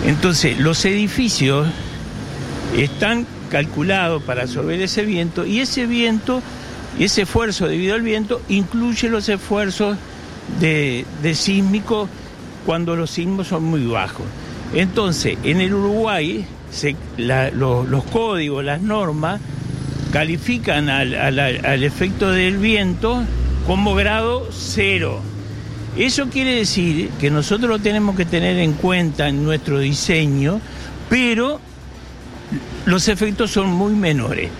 Entonces, 0.04 0.58
los 0.58 0.84
edificios 0.84 1.66
están 2.76 3.26
calculados 3.50 4.22
para 4.24 4.42
absorber 4.42 4.82
ese 4.82 5.06
viento 5.06 5.46
y 5.46 5.60
ese 5.60 5.86
viento 5.86 6.42
ese 6.98 7.22
esfuerzo 7.22 7.66
debido 7.66 7.94
al 7.94 8.02
viento 8.02 8.42
incluye 8.50 9.08
los 9.08 9.30
esfuerzos 9.30 9.96
de, 10.60 11.06
de 11.22 11.34
sísmico 11.34 12.06
cuando 12.66 12.96
los 12.96 13.12
sismos 13.12 13.46
son 13.48 13.64
muy 13.64 13.86
bajos. 13.86 14.26
Entonces, 14.74 15.38
en 15.42 15.62
el 15.62 15.72
Uruguay, 15.72 16.44
los 17.56 18.04
códigos, 18.12 18.62
las 18.62 18.82
normas, 18.82 19.40
califican 20.12 20.90
al, 20.90 21.14
al- 21.14 21.38
al 21.64 21.82
efecto 21.82 22.30
del 22.30 22.58
viento 22.58 23.24
como 23.66 23.94
grado 23.94 24.48
cero. 24.50 25.20
Eso 25.96 26.28
quiere 26.28 26.56
decir 26.56 27.10
que 27.20 27.30
nosotros 27.30 27.70
lo 27.70 27.78
tenemos 27.78 28.16
que 28.16 28.24
tener 28.24 28.58
en 28.58 28.72
cuenta 28.72 29.28
en 29.28 29.44
nuestro 29.44 29.78
diseño, 29.78 30.60
pero 31.08 31.60
los 32.84 33.08
efectos 33.08 33.52
son 33.52 33.68
muy 33.72 33.92
menores. 33.92 34.50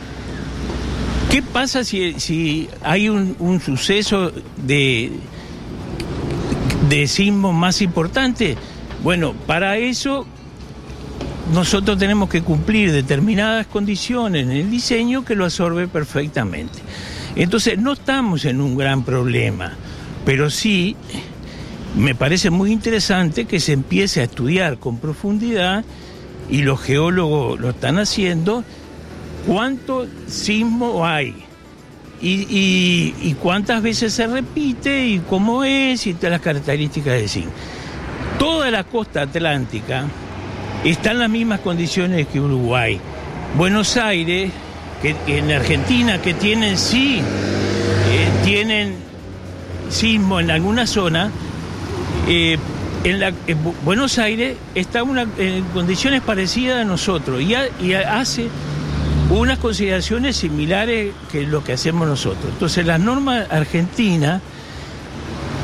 ¿Qué 1.31 1.43
pasa 1.43 1.83
si, 1.83 2.69
hay 2.83 3.09
un, 3.09 3.61
suceso 3.65 4.33
de, 4.57 5.11
de 6.89 7.33
más 7.33 7.83
importante? 7.83 8.57
Bueno, 9.03 9.35
para 9.47 9.77
eso 9.77 10.27
nosotros 11.53 11.99
tenemos 11.99 12.29
que 12.29 12.43
cumplir 12.43 12.93
determinadas 12.93 13.67
condiciones 13.67 14.45
en 14.45 14.53
el 14.53 14.71
diseño 14.71 15.25
que 15.25 15.35
lo 15.35 15.45
absorbe 15.45 15.89
perfectamente. 15.89 16.79
Entonces, 17.37 17.79
no 17.79 17.93
estamos 17.93 18.45
en 18.45 18.61
un 18.61 18.77
gran 18.77 19.05
problema, 19.05 19.73
pero 20.25 20.51
sí 20.51 20.97
me 21.97 22.15
parece 22.15 22.51
muy 22.51 22.73
interesante 22.73 23.45
que 23.45 23.61
se 23.61 23.73
empiece 23.73 24.21
a 24.21 24.25
estudiar 24.25 24.79
con 24.79 24.99
profundidad, 24.99 25.85
y 26.51 26.63
los 26.63 26.81
geólogos 26.81 27.59
lo 27.59 27.71
están 27.71 27.99
haciendo, 27.99 28.65
cuánto 29.47 30.07
sismo 30.27 31.07
hay. 31.07 31.35
Y, 32.27 33.37
cuántas 33.43 33.83
veces 33.83 34.15
se 34.15 34.27
repite 34.27 35.07
y 35.07 35.19
cómo 35.19 35.63
es 35.63 36.07
y 36.07 36.15
todas 36.15 36.31
las 36.31 36.41
características 36.41 37.15
del 37.15 37.29
sismo. 37.29 37.51
Toda 38.39 38.71
la 38.71 38.85
costa 38.85 39.23
atlántica 39.23 40.07
está 40.85 41.11
en 41.11 41.19
las 41.19 41.29
mismas 41.29 41.61
condiciones 41.61 42.27
que 42.29 42.41
Uruguay. 42.41 42.99
Buenos 43.59 43.99
Aires, 43.99 44.51
que, 45.05 45.39
en 45.39 45.51
Argentina, 45.53 46.21
que 46.23 46.33
tienen 46.35 46.79
sí, 46.79 47.21
eh, 47.21 48.29
tienen 48.45 48.95
sismo 49.91 50.41
en 50.41 50.51
alguna 50.51 50.87
zona, 50.87 51.31
eh, 52.27 52.57
en, 53.05 53.21
Buenos 53.85 54.19
Aires 54.19 54.57
está 54.75 55.03
una, 55.03 55.27
en 55.37 55.63
condiciones 55.75 56.23
parecidas 56.23 56.81
a 56.81 56.85
nosotros 56.85 57.43
y, 57.43 57.55
ha- 57.55 57.69
y 57.83 57.93
ha- 57.93 58.19
hace 58.19 58.49
unas 59.31 59.59
consideraciones 59.59 60.37
similares 60.37 61.13
que 61.31 61.43
lo 61.47 61.63
que 61.63 61.75
hacemos 61.75 62.09
nosotros. 62.09 62.47
Entonces 62.53 62.87
las 62.87 62.99
normas 63.01 63.47
argentinas 63.51 64.41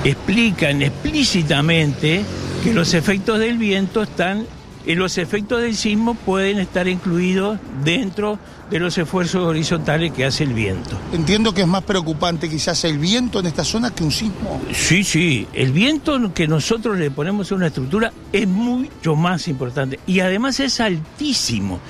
explican 0.04 0.82
explícitamente 0.82 2.22
que 2.62 2.74
los 2.74 2.92
efectos 2.94 3.38
del 3.38 3.56
viento 3.58 4.02
están, 4.02 4.46
y 4.86 4.94
los 4.94 5.18
efectos 5.18 5.60
del 5.60 5.76
sismo 5.76 6.14
pueden 6.14 6.58
estar 6.58 6.88
incluidos 6.88 7.58
dentro 7.84 8.38
de 8.70 8.78
los 8.78 8.96
esfuerzos 8.96 9.44
horizontales 9.46 10.12
que 10.12 10.24
hace 10.24 10.44
el 10.44 10.54
viento. 10.54 10.96
Entiendo 11.12 11.52
que 11.52 11.62
es 11.62 11.66
más 11.66 11.82
preocupante 11.82 12.48
quizás 12.48 12.84
el 12.84 12.98
viento 12.98 13.40
en 13.40 13.46
esta 13.46 13.64
zona 13.64 13.90
que 13.94 14.04
un 14.04 14.12
sismo. 14.12 14.60
Sí, 14.72 15.04
sí, 15.04 15.46
el 15.52 15.72
viento 15.72 16.32
que 16.32 16.46
nosotros 16.48 16.98
le 16.98 17.10
ponemos 17.10 17.50
a 17.52 17.56
una 17.56 17.66
estructura 17.66 18.12
es 18.32 18.46
mucho 18.48 19.16
más 19.16 19.48
importante 19.48 19.98
y 20.06 20.20
además 20.20 20.60
es 20.60 20.80
altísimo. 20.80 21.80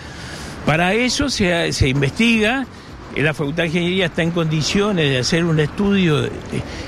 Para 0.67 0.93
eso 0.95 1.29
se, 1.31 1.73
se 1.73 1.89
investiga, 1.89 2.67
eh, 3.15 3.23
la 3.23 3.35
Facultad 3.35 3.63
de 3.65 3.69
Ingeniería 3.69 4.07
está 4.07 4.23
en 4.23 4.31
condiciones 4.31 5.11
de 5.11 5.19
hacer 5.19 5.45
un 5.45 5.61
estudio 5.61 6.23
de- 6.23 6.31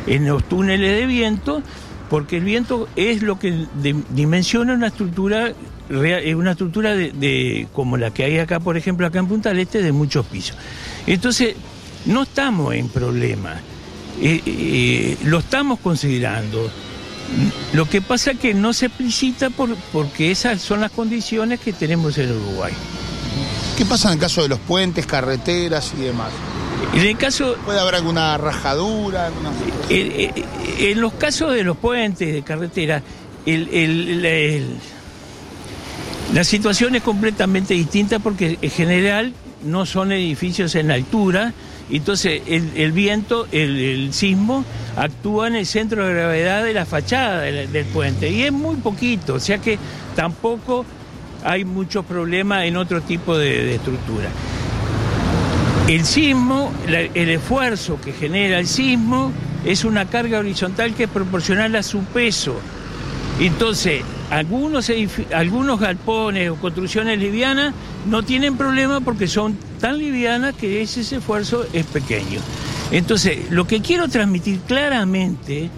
en 0.06 0.26
los 0.26 0.44
túneles 0.44 0.98
de 1.00 1.06
viento, 1.06 1.62
porque 2.10 2.38
el 2.38 2.44
viento 2.44 2.88
es 2.96 3.22
lo 3.22 3.38
que 3.38 3.66
dimensiona 4.10 4.74
una 4.74 4.88
estructura 4.88 5.52
eh, 5.92 6.34
una 6.34 6.52
estructura 6.52 6.94
de, 6.94 7.12
de- 7.12 7.68
como 7.72 7.96
la 7.96 8.12
que 8.12 8.24
hay 8.24 8.38
acá, 8.38 8.60
por 8.60 8.76
ejemplo, 8.76 9.06
acá 9.06 9.18
en 9.18 9.26
Punta 9.28 9.50
del 9.50 9.60
Este, 9.60 9.82
de 9.82 9.92
muchos 9.92 10.26
pisos. 10.26 10.56
Entonces, 11.06 11.54
no 12.06 12.22
estamos 12.24 12.74
en 12.74 12.88
problema. 12.88 13.60
Eh, 14.20 14.40
eh, 14.46 15.16
lo 15.24 15.38
estamos 15.38 15.78
considerando. 15.80 16.70
Lo 17.72 17.88
que 17.88 18.02
pasa 18.02 18.32
es 18.32 18.38
que 18.38 18.52
no 18.54 18.72
se 18.72 18.86
explicita 18.86 19.48
por, 19.50 19.74
porque 19.92 20.30
esas 20.30 20.60
son 20.60 20.80
las 20.80 20.90
condiciones 20.90 21.60
que 21.60 21.72
tenemos 21.72 22.18
en 22.18 22.30
Uruguay. 22.32 22.72
¿Qué 23.78 23.86
pasa 23.86 24.08
en 24.08 24.14
el 24.14 24.20
caso 24.20 24.42
de 24.42 24.48
los 24.48 24.58
puentes, 24.58 25.06
carreteras 25.06 25.94
y 25.98 26.02
demás? 26.02 26.30
En 26.94 27.00
el 27.06 27.16
caso, 27.16 27.56
¿Puede 27.64 27.80
haber 27.80 27.94
alguna 27.94 28.36
rajadura? 28.36 29.26
alguna- 29.28 29.50
eh, 29.88 30.30
eh, 30.36 30.90
en 30.90 31.00
los 31.00 31.14
casos 31.14 31.54
de 31.54 31.64
los 31.64 31.76
puentes, 31.78 32.30
de 32.32 32.42
carretera, 32.42 33.02
el- 33.46 33.68
el- 33.72 34.24
el- 34.26 34.76
la 36.32 36.44
situación 36.44 36.94
es 36.94 37.02
completamente 37.02 37.74
distinta 37.74 38.18
porque 38.18 38.58
en 38.60 38.70
general 38.70 39.34
no 39.64 39.84
son 39.84 40.12
edificios 40.12 40.74
en 40.74 40.90
altura, 40.90 41.52
entonces 41.90 42.42
el, 42.46 42.92
viento, 42.92 43.46
el, 43.52 44.12
sismo 44.14 44.64
actúa 44.96 45.48
en 45.48 45.56
el 45.56 45.66
centro 45.66 46.06
de 46.06 46.14
gravedad 46.14 46.64
de 46.64 46.72
la 46.72 46.86
fachada 46.86 47.42
del, 47.42 47.84
puente 47.86 48.30
y 48.30 48.44
es 48.44 48.52
muy 48.52 48.76
poquito, 48.76 49.34
o 49.34 49.40
sea 49.40 49.58
que 49.58 49.78
tampoco 50.16 50.86
hay 51.44 51.66
muchos 51.66 52.04
problemas 52.06 52.64
en 52.64 52.78
otro 52.78 53.02
tipo 53.02 53.36
de, 53.36 53.74
estructura. 53.74 54.30
El 55.86 56.04
sismo, 56.04 56.72
el 56.86 57.28
esfuerzo 57.28 58.00
que 58.00 58.12
genera 58.12 58.58
el 58.58 58.68
sismo 58.68 59.32
es 59.66 59.84
una 59.84 60.06
carga 60.06 60.38
horizontal 60.38 60.94
que 60.94 61.04
es 61.04 61.10
proporcional 61.10 61.76
a 61.76 61.82
su 61.82 62.04
peso. 62.04 62.54
Entonces, 63.40 64.02
algunos, 64.32 64.90
algunos 65.34 65.78
galpones 65.78 66.48
o 66.48 66.56
construcciones 66.56 67.18
livianas 67.18 67.74
no 68.06 68.22
tienen 68.22 68.56
problema 68.56 69.02
porque 69.02 69.28
son 69.28 69.58
tan 69.78 69.98
livianas 69.98 70.54
que 70.54 70.80
ese 70.80 71.02
esfuerzo 71.02 71.66
es 71.74 71.84
pequeño. 71.84 72.40
Entonces, 72.90 73.50
lo 73.50 73.66
que 73.66 73.82
quiero 73.82 74.08
transmitir 74.08 74.60
claramente 74.60 75.68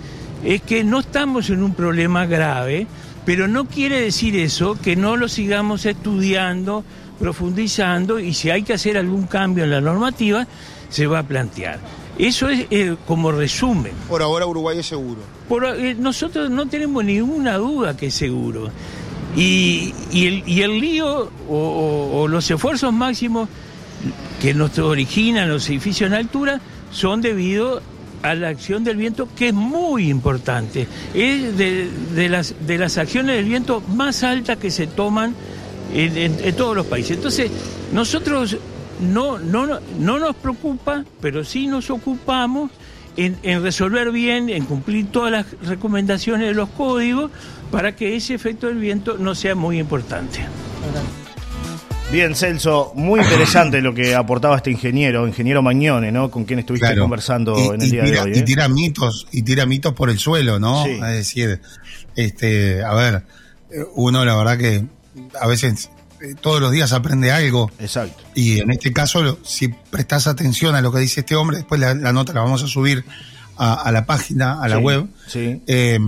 es 0.45 0.63
que 0.63 0.85
no 0.85 1.01
estamos 1.01 1.51
en 1.51 1.65
un 1.65 1.75
problema 1.75 2.27
grave, 2.27 2.87
pero 3.27 3.49
no 3.49 3.65
quiere 3.65 4.01
decir 4.01 4.37
eso 4.37 4.79
que 4.81 4.95
no 4.95 5.17
lo 5.17 5.29
sigamos 5.29 5.85
estudiando, 5.85 6.85
profundizando 7.19 8.21
y 8.21 8.35
si 8.35 8.51
hay 8.51 8.63
que 8.63 8.75
hacer 8.75 8.97
algún 8.97 9.27
cambio 9.27 9.65
en 9.65 9.71
la 9.71 9.81
normativa, 9.81 10.47
se 10.91 11.09
va 11.09 11.19
a 11.19 11.23
plantear. 11.25 11.81
Eso 12.19 12.49
es 12.49 12.67
eh, 12.71 12.97
como 13.07 13.33
resumen. 13.33 13.93
Por 14.09 14.23
ahora 14.23 14.47
Uruguay 14.47 14.79
es 14.79 14.87
seguro. 14.87 15.21
Por- 15.49 15.65
eh, 15.67 15.95
nosotros 15.99 16.49
no 16.51 16.67
tenemos 16.69 17.05
ninguna 17.05 17.57
duda 17.57 17.97
que 17.97 18.07
es 18.07 18.15
seguro. 18.15 18.71
Y, 19.37 19.93
y 20.13 20.27
el, 20.27 20.43
y 20.47 20.63
el 20.63 20.81
lío 20.81 21.31
o, 21.49 21.57
o- 21.57 22.21
o 22.23 22.29
los 22.29 22.49
esfuerzos 22.51 22.93
máximos 22.93 23.49
que 24.41 24.55
nos 24.55 24.79
originan 24.79 25.49
los 25.49 25.69
edificios 25.69 26.09
en 26.09 26.15
altura 26.15 26.61
son 26.93 27.21
debido 27.21 27.83
a 28.23 28.35
la 28.35 28.49
acción 28.49 28.85
del 28.85 28.97
viento, 28.97 29.29
que 29.37 29.49
es 29.49 29.55
muy 29.55 30.09
importante. 30.09 30.87
Es 31.15 31.57
de, 31.59 31.91
de 32.15 32.29
las, 32.29 32.55
de 32.67 32.79
las 32.79 32.97
acciones 32.97 33.37
del 33.37 33.45
viento 33.47 33.83
más 33.89 34.23
altas 34.23 34.57
que 34.59 34.71
se 34.71 34.87
toman 34.87 35.35
en, 35.93 36.17
en- 36.17 36.37
en 36.43 36.57
todos 36.57 36.77
los 36.77 36.87
países. 36.87 37.17
Entonces, 37.17 37.51
nosotros 37.93 38.57
no, 39.01 39.39
no, 39.39 39.81
no 39.99 40.19
nos 40.19 40.37
preocupa, 40.37 41.05
pero 41.21 41.45
sí 41.45 41.67
nos 41.67 41.91
ocupamos 41.91 42.71
en, 43.17 43.37
en 43.43 43.63
resolver 43.63 44.11
bien, 44.11 44.49
en 44.51 44.65
cumplir 44.65 45.07
todas 45.13 45.31
las 45.31 45.47
recomendaciones 45.63 46.49
de 46.49 46.55
los 46.55 46.69
códigos 46.71 47.31
para 47.71 47.95
que 47.97 48.17
ese 48.17 48.35
efecto 48.35 48.67
del 48.69 48.79
viento 48.79 49.17
no 49.19 49.35
sea 49.35 49.55
muy 49.55 49.79
importante. 49.79 50.41
Bien, 52.13 52.35
Celso, 52.37 52.93
muy 52.95 53.21
interesante 53.21 53.81
lo 53.81 53.93
que 53.95 54.15
aportaba 54.15 54.57
este 54.57 54.71
ingeniero, 54.71 55.27
ingeniero 55.27 55.63
Mañone, 55.63 56.13
¿no? 56.13 56.31
Con 56.31 56.45
quien 56.45 56.61
estuviste 56.61 56.87
Claro. 56.87 57.03
conversando 57.03 57.59
Y- 57.59 57.67
en 57.75 57.81
el 57.83 57.89
y 57.89 57.91
día 57.91 58.05
tira, 58.05 58.25
de 58.25 58.31
hoy. 58.31 58.37
y 58.37 58.41
¿eh? 58.41 58.43
tira 58.43 58.69
mitos, 58.69 59.27
y 59.33 59.43
tira 59.43 59.67
mitos 59.67 59.95
por 59.95 60.11
el 60.11 60.19
suelo, 60.19 60.61
¿no? 60.61 60.85
Sí. 60.85 60.91
Es 60.91 61.01
decir, 61.01 61.61
este, 62.15 62.85
a 62.85 62.95
ver, 62.95 63.25
eh, 63.71 63.79
uno 63.95 64.25
la 64.25 64.37
verdad 64.37 64.59
que 64.59 64.85
a 65.41 65.47
veces 65.49 65.91
todos 66.41 66.61
los 66.61 66.73
días 66.73 66.93
aprende 66.93 67.31
algo. 67.31 67.71
Exacto. 67.79 68.23
Y 68.35 68.61
en 68.61 68.71
este 68.71 68.93
caso, 68.93 69.39
si 69.43 69.69
prestas 69.69 70.27
atención 70.27 70.75
a 70.75 70.81
lo 70.81 70.93
que 70.93 71.01
dice 71.01 71.21
este 71.21 71.37
hombre, 71.37 71.59
después 71.59 71.81
la, 71.81 71.95
la 71.95 72.13
nota 72.13 72.33
la 72.33 72.41
vamos 72.41 72.63
a 72.63 72.67
subir 72.67 73.05
a, 73.57 73.75
a 73.75 73.93
la 73.93 74.07
página, 74.07 74.61
a 74.63 74.69
la 74.69 74.77
Sí, 74.79 74.83
web. 74.83 75.07
Sí. 75.27 75.63
Eh, 75.67 75.99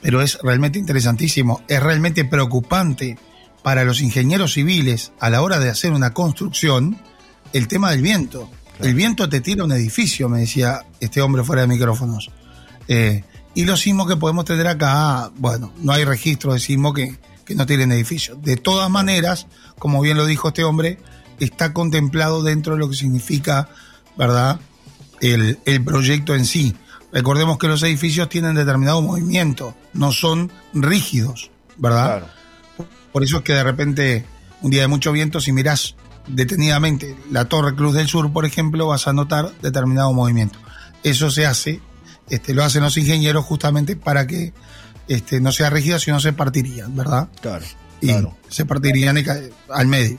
pero 0.00 0.20
es 0.20 0.38
realmente 0.42 0.78
interesantísimo, 0.78 1.62
es 1.68 1.80
realmente 1.82 2.24
preocupante 2.24 3.16
para 3.62 3.84
los 3.84 4.00
ingenieros 4.00 4.54
civiles 4.54 5.12
a 5.20 5.30
la 5.30 5.42
hora 5.42 5.60
de 5.60 5.70
hacer 5.70 5.92
una 5.92 6.12
construcción 6.12 6.98
el 7.52 7.68
tema 7.68 7.90
del 7.92 8.02
viento. 8.02 8.50
El 8.80 8.94
viento 8.94 9.28
te 9.28 9.40
tira 9.40 9.62
un 9.64 9.70
edificio, 9.70 10.28
me 10.28 10.40
decía 10.40 10.84
este 10.98 11.20
hombre 11.20 11.44
fuera 11.44 11.62
de 11.62 11.68
micrófonos. 11.68 12.30
Eh, 12.88 13.22
y 13.54 13.64
los 13.64 13.80
sismos 13.80 14.08
que 14.08 14.16
podemos 14.16 14.44
tener 14.44 14.66
acá, 14.66 15.30
bueno, 15.36 15.72
no 15.78 15.92
hay 15.92 16.04
registro 16.04 16.52
de 16.54 16.58
sismo 16.58 16.92
que, 16.92 17.16
que 17.44 17.54
no 17.54 17.66
tienen 17.66 17.92
edificios. 17.92 18.40
De 18.42 18.56
todas 18.56 18.90
maneras, 18.90 19.46
como 19.78 20.00
bien 20.00 20.16
lo 20.16 20.26
dijo 20.26 20.48
este 20.48 20.64
hombre, 20.64 20.98
está 21.40 21.72
contemplado 21.72 22.42
dentro 22.42 22.74
de 22.74 22.80
lo 22.80 22.88
que 22.88 22.96
significa, 22.96 23.68
¿verdad? 24.16 24.60
El, 25.20 25.58
el 25.64 25.84
proyecto 25.84 26.34
en 26.34 26.46
sí. 26.46 26.74
Recordemos 27.12 27.58
que 27.58 27.68
los 27.68 27.82
edificios 27.82 28.28
tienen 28.28 28.54
determinado 28.54 29.02
movimiento, 29.02 29.74
no 29.92 30.12
son 30.12 30.50
rígidos, 30.72 31.50
¿verdad? 31.76 32.18
Claro. 32.18 32.26
Por 33.12 33.22
eso 33.22 33.38
es 33.38 33.42
que 33.42 33.52
de 33.52 33.62
repente, 33.62 34.24
un 34.62 34.70
día 34.70 34.82
de 34.82 34.88
mucho 34.88 35.12
viento, 35.12 35.40
si 35.40 35.52
mirás 35.52 35.94
detenidamente 36.26 37.16
la 37.30 37.44
Torre 37.44 37.74
Cruz 37.74 37.94
del 37.94 38.08
Sur, 38.08 38.32
por 38.32 38.46
ejemplo, 38.46 38.86
vas 38.86 39.06
a 39.06 39.12
notar 39.12 39.52
determinado 39.60 40.12
movimiento. 40.12 40.58
Eso 41.02 41.30
se 41.30 41.46
hace, 41.46 41.80
este, 42.30 42.54
lo 42.54 42.64
hacen 42.64 42.82
los 42.82 42.96
ingenieros 42.96 43.44
justamente 43.44 43.96
para 43.96 44.26
que 44.26 44.54
este, 45.14 45.40
no 45.40 45.52
sea 45.52 45.70
rígido, 45.70 45.98
sino 45.98 46.20
se 46.20 46.32
partirían, 46.32 46.94
¿verdad? 46.96 47.28
Claro. 47.40 47.64
Y 48.00 48.08
Claro. 48.08 48.36
se 48.48 48.64
partirían 48.66 49.16
al 49.68 49.86
medio. 49.86 50.18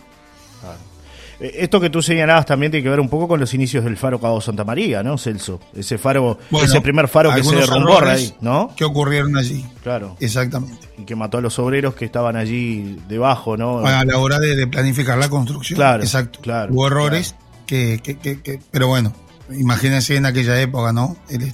Eh, 1.40 1.52
Esto 1.64 1.82
que 1.82 1.90
tú 1.90 2.02
señalabas 2.02 2.46
también 2.46 2.72
tiene 2.72 2.84
que 2.84 2.90
ver 2.90 3.00
un 3.00 3.10
poco 3.10 3.28
con 3.28 3.40
los 3.40 3.54
inicios 3.54 3.84
del 3.84 3.98
faro 3.98 4.20
Cabo 4.22 4.40
Santa 4.40 4.64
María, 4.64 5.04
¿no, 5.04 5.18
Celso? 5.18 5.60
Ese 5.76 5.98
faro, 5.98 6.38
Bueno, 6.52 6.66
ese 6.68 6.80
primer 6.80 7.08
faro 7.08 7.34
que 7.34 7.44
se 7.44 7.56
derrumbó 7.56 8.00
ahí, 8.02 8.34
¿no? 8.40 8.72
que 8.78 8.86
ocurrieron 8.86 9.36
allí. 9.36 9.66
Claro. 9.82 10.16
Exactamente. 10.20 10.88
Y 10.98 11.04
que 11.06 11.16
mató 11.16 11.40
a 11.40 11.42
los 11.42 11.58
obreros 11.60 11.96
que 11.96 12.06
estaban 12.06 12.36
allí 12.36 12.98
debajo, 13.10 13.58
¿no? 13.58 13.86
A 13.86 14.06
la 14.06 14.18
hora 14.20 14.40
de, 14.40 14.56
de 14.56 14.68
planificar 14.68 15.18
la 15.18 15.28
construcción. 15.30 15.76
Claro, 15.76 16.04
Exacto. 16.04 16.40
claro, 16.42 16.72
Hubo 16.74 16.88
errores 16.88 17.36
que, 17.66 18.00
que- 18.02 18.18
que- 18.18 18.42
que- 18.42 18.60
pero 18.72 18.88
bueno, 18.88 19.12
imagínense 19.52 20.16
en 20.16 20.26
aquella 20.28 20.62
época, 20.62 20.94
¿no? 20.94 21.18
El- 21.30 21.52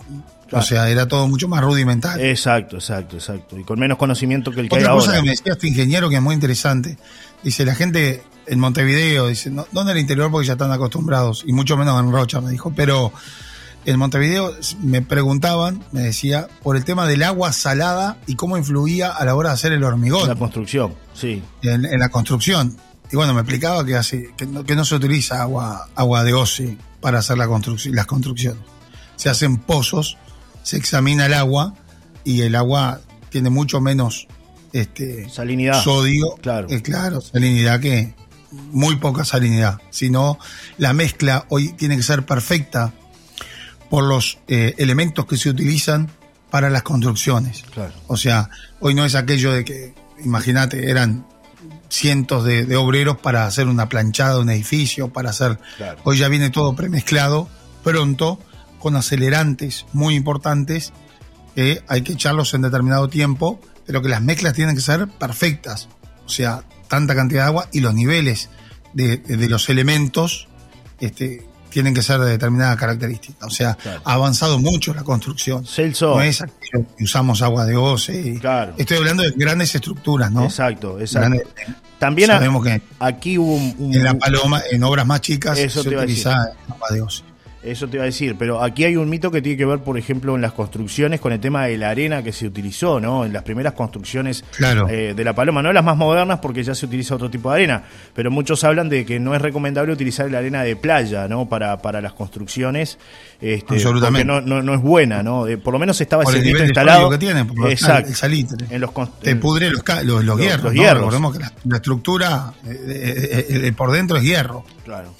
Claro. 0.49 0.63
O 0.63 0.67
sea, 0.67 0.89
era 0.89 1.07
todo 1.07 1.27
mucho 1.27 1.47
más 1.47 1.63
rudimentario. 1.63 2.25
Exacto, 2.25 2.77
exacto, 2.77 3.17
exacto. 3.17 3.57
Y 3.57 3.63
con 3.63 3.79
menos 3.79 3.97
conocimiento 3.97 4.51
que 4.51 4.61
el 4.61 4.69
que 4.69 4.75
hay 4.77 4.81
Otra 4.81 4.93
cosa 4.93 5.07
ahora. 5.11 5.19
que 5.21 5.25
me 5.25 5.31
decía 5.31 5.53
este 5.53 5.67
ingeniero 5.67 6.09
que 6.09 6.15
es 6.15 6.21
muy 6.21 6.33
interesante, 6.33 6.97
dice 7.43 7.65
la 7.65 7.75
gente 7.75 8.23
en 8.47 8.59
Montevideo, 8.59 9.27
dice, 9.27 9.51
no, 9.51 9.67
no 9.71 9.81
en 9.83 9.89
el 9.89 9.97
interior 9.99 10.31
porque 10.31 10.47
ya 10.47 10.53
están 10.53 10.71
acostumbrados, 10.71 11.43
y 11.45 11.53
mucho 11.53 11.77
menos 11.77 11.99
en 11.99 12.11
Rocha, 12.11 12.41
me 12.41 12.49
dijo, 12.49 12.73
pero 12.75 13.13
en 13.85 13.99
Montevideo 13.99 14.55
me 14.81 15.03
preguntaban, 15.03 15.83
me 15.91 16.01
decía, 16.01 16.47
por 16.63 16.75
el 16.75 16.83
tema 16.83 17.05
del 17.07 17.21
agua 17.23 17.53
salada 17.53 18.17
y 18.25 18.35
cómo 18.35 18.57
influía 18.57 19.11
a 19.11 19.23
la 19.25 19.35
hora 19.35 19.49
de 19.49 19.53
hacer 19.53 19.71
el 19.71 19.83
hormigón 19.83 20.27
La 20.27 20.35
construcción, 20.35 20.95
sí. 21.13 21.43
en, 21.61 21.85
en 21.85 21.99
la 21.99 22.09
construcción. 22.09 22.75
Y 23.11 23.15
bueno, 23.15 23.33
me 23.33 23.41
explicaba 23.41 23.85
que, 23.85 23.95
hace, 23.95 24.33
que, 24.35 24.45
no, 24.45 24.63
que 24.63 24.75
no 24.75 24.83
se 24.83 24.95
utiliza 24.95 25.41
agua, 25.41 25.87
agua 25.95 26.23
de 26.23 26.33
OCE 26.33 26.77
para 27.01 27.19
hacer 27.19 27.37
la 27.37 27.47
construcción, 27.47 27.95
las 27.95 28.05
construcciones. 28.05 28.61
Se 29.15 29.29
hacen 29.29 29.57
pozos, 29.57 30.17
se 30.63 30.77
examina 30.77 31.25
el 31.25 31.33
agua 31.33 31.73
y 32.23 32.41
el 32.41 32.55
agua 32.55 33.01
tiene 33.29 33.49
mucho 33.49 33.81
menos 33.81 34.27
este, 34.73 35.29
Salinidad. 35.29 35.83
sodio. 35.83 36.35
Claro. 36.41 36.67
eh, 36.69 36.81
claro, 36.81 37.21
salinidad 37.21 37.79
que 37.79 38.13
muy 38.51 38.95
poca 38.97 39.25
salinidad. 39.25 39.79
Sino 39.89 40.39
la 40.77 40.93
mezcla 40.93 41.45
hoy 41.49 41.73
tiene 41.73 41.97
que 41.97 42.03
ser 42.03 42.25
perfecta 42.25 42.93
por 43.89 44.03
los 44.03 44.37
eh, 44.47 44.75
elementos 44.77 45.25
que 45.25 45.37
se 45.37 45.49
utilizan 45.49 46.09
para 46.49 46.69
las 46.69 46.83
construcciones. 46.83 47.63
Claro. 47.73 47.93
O 48.07 48.17
sea, 48.17 48.49
hoy 48.79 48.93
no 48.93 49.05
es 49.05 49.15
aquello 49.15 49.51
de 49.51 49.65
que, 49.65 49.93
imagínate, 50.23 50.89
eran 50.89 51.25
cientos 51.89 52.43
de, 52.43 52.65
de 52.65 52.75
obreros 52.75 53.17
para 53.17 53.45
hacer 53.45 53.67
una 53.67 53.89
planchada 53.89 54.35
de 54.35 54.41
un 54.41 54.49
edificio, 54.49 55.11
para 55.11 55.31
hacer... 55.31 55.59
Claro. 55.77 55.99
Hoy 56.03 56.17
ya 56.17 56.27
viene 56.27 56.49
todo 56.49 56.75
premezclado, 56.75 57.49
pronto, 57.83 58.39
con 58.79 58.95
acelerantes 58.95 59.85
muy 59.93 60.15
importantes, 60.15 60.93
que 61.55 61.83
hay 61.87 62.01
que 62.01 62.13
echarlos 62.13 62.53
en 62.53 62.61
determinado 62.61 63.07
tiempo, 63.09 63.59
pero 63.85 64.01
que 64.01 64.09
las 64.09 64.21
mezclas 64.21 64.53
tienen 64.53 64.75
que 64.75 64.81
ser 64.81 65.07
perfectas. 65.07 65.89
O 66.25 66.29
sea, 66.29 66.63
tanta 66.87 67.15
cantidad 67.15 67.41
de 67.43 67.47
agua 67.47 67.67
y 67.71 67.81
los 67.81 67.93
niveles 67.93 68.49
de, 68.93 69.17
de- 69.17 69.37
de 69.37 69.49
los 69.49 69.67
elementos 69.69 70.47
este, 70.99 71.45
tienen 71.69 71.93
que 71.93 72.01
ser 72.01 72.19
de 72.19 72.29
determinada 72.31 72.75
característica. 72.77 73.45
O 73.45 73.49
sea, 73.51 73.75
Claro. 73.75 74.01
ha 74.05 74.13
avanzado 74.13 74.57
mucho 74.59 74.93
la 74.93 75.03
construcción. 75.03 75.65
Celso. 75.65 76.15
No 76.15 76.21
es 76.21 76.41
aquello 76.41 76.85
que 76.97 77.03
usamos 77.03 77.41
agua 77.41 77.65
de 77.65 77.75
OCE. 77.75 78.21
y- 78.21 78.39
Claro. 78.39 78.73
Estoy 78.77 78.97
hablando 78.97 79.23
de 79.23 79.31
grandes 79.35 79.75
estructuras, 79.75 80.31
¿no? 80.31 80.45
Exacto, 80.45 80.99
exacto. 80.99 81.29
Grandes- 81.29 81.47
También 81.99 82.31
a- 82.31 82.35
sabemos 82.35 82.63
que 82.65 82.81
aquí 82.99 83.37
hubo 83.37 83.55
un, 83.55 83.75
un- 83.77 83.93
en 83.93 84.03
La 84.03 84.13
Paloma, 84.13 84.61
en 84.71 84.83
obras 84.83 85.05
más 85.05 85.21
chicas, 85.21 85.57
Eso 85.59 85.83
se 85.83 85.89
utiliza 85.89 86.31
agua 86.69 86.87
de 86.91 87.01
OCE. 87.01 87.23
Eso 87.61 87.89
te 87.89 87.97
iba 87.97 88.03
a 88.03 88.05
decir, 88.05 88.37
pero 88.39 88.63
aquí 88.63 88.85
hay 88.85 88.95
un 88.95 89.09
mito 89.09 89.29
que 89.31 89.41
tiene 89.41 89.57
que 89.57 89.65
ver, 89.65 89.79
por 89.79 89.97
ejemplo, 89.97 90.33
en 90.33 90.41
las 90.41 90.53
construcciones 90.53 91.19
con 91.19 91.33
el 91.33 91.41
tema 91.41 91.65
de 91.65 91.77
la 91.77 91.89
arena 91.89 92.23
que 92.23 92.31
se 92.31 92.47
utilizó, 92.47 93.01
¿no? 93.01 93.25
En 93.25 93.33
las 93.33 93.43
primeras 93.43 93.73
construcciones 93.73 94.45
Claro. 94.55 94.87
eh, 94.87 95.13
de 95.13 95.23
la 95.25 95.33
Paloma, 95.35 95.61
no 95.61 95.73
las 95.73 95.83
más 95.83 95.97
modernas 95.97 96.39
porque 96.39 96.63
ya 96.63 96.73
se 96.73 96.85
utiliza 96.85 97.15
otro 97.15 97.29
tipo 97.29 97.49
de 97.49 97.55
arena, 97.55 97.83
pero 98.15 98.31
muchos 98.31 98.63
hablan 98.63 98.87
de 98.87 99.05
que 99.05 99.19
no 99.19 99.35
es 99.35 99.41
recomendable 99.41 99.91
utilizar 99.91 100.31
la 100.31 100.37
arena 100.37 100.63
de 100.63 100.77
playa, 100.77 101.27
¿no? 101.27 101.49
Para, 101.49 101.77
para 101.81 101.99
las 101.99 102.13
construcciones, 102.13 102.97
este, 103.41 103.73
Absolutamente. 103.73 104.25
porque 104.31 104.47
no, 104.49 104.55
no, 104.55 104.63
no 104.63 104.73
es 104.75 104.81
buena, 104.81 105.21
¿no? 105.21 105.45
Eh, 105.45 105.57
por 105.57 105.73
lo 105.73 105.79
menos 105.79 105.99
estaba 105.99 106.23
Por 106.23 106.33
ese 106.35 106.41
el 106.41 106.47
nivel 106.47 106.63
instalado. 106.63 107.09
que 107.09 107.17
tiene, 107.17 107.43
por 107.43 107.69
Exacto. 107.69 108.07
el 108.07 108.15
salitre. 108.15 108.67
En 108.69 108.79
los 108.79 108.91
Te 109.21 109.35
pudre 109.35 109.69
los, 109.69 109.83
los, 109.85 110.05
los 110.05 110.23
Los- 110.23 110.39
hierros. 110.39 110.63
los 110.63 110.73
¿no? 110.75 110.81
hierros. 110.81 110.99
Recordemos 111.13 111.33
que 111.33 111.39
la, 111.39 111.51
la 111.65 111.75
estructura 111.75 112.53
eh, 112.65 113.73
por 113.75 113.91
dentro 113.91 114.15
es 114.15 114.23
hierro. 114.23 114.63
Claro. 114.85 115.13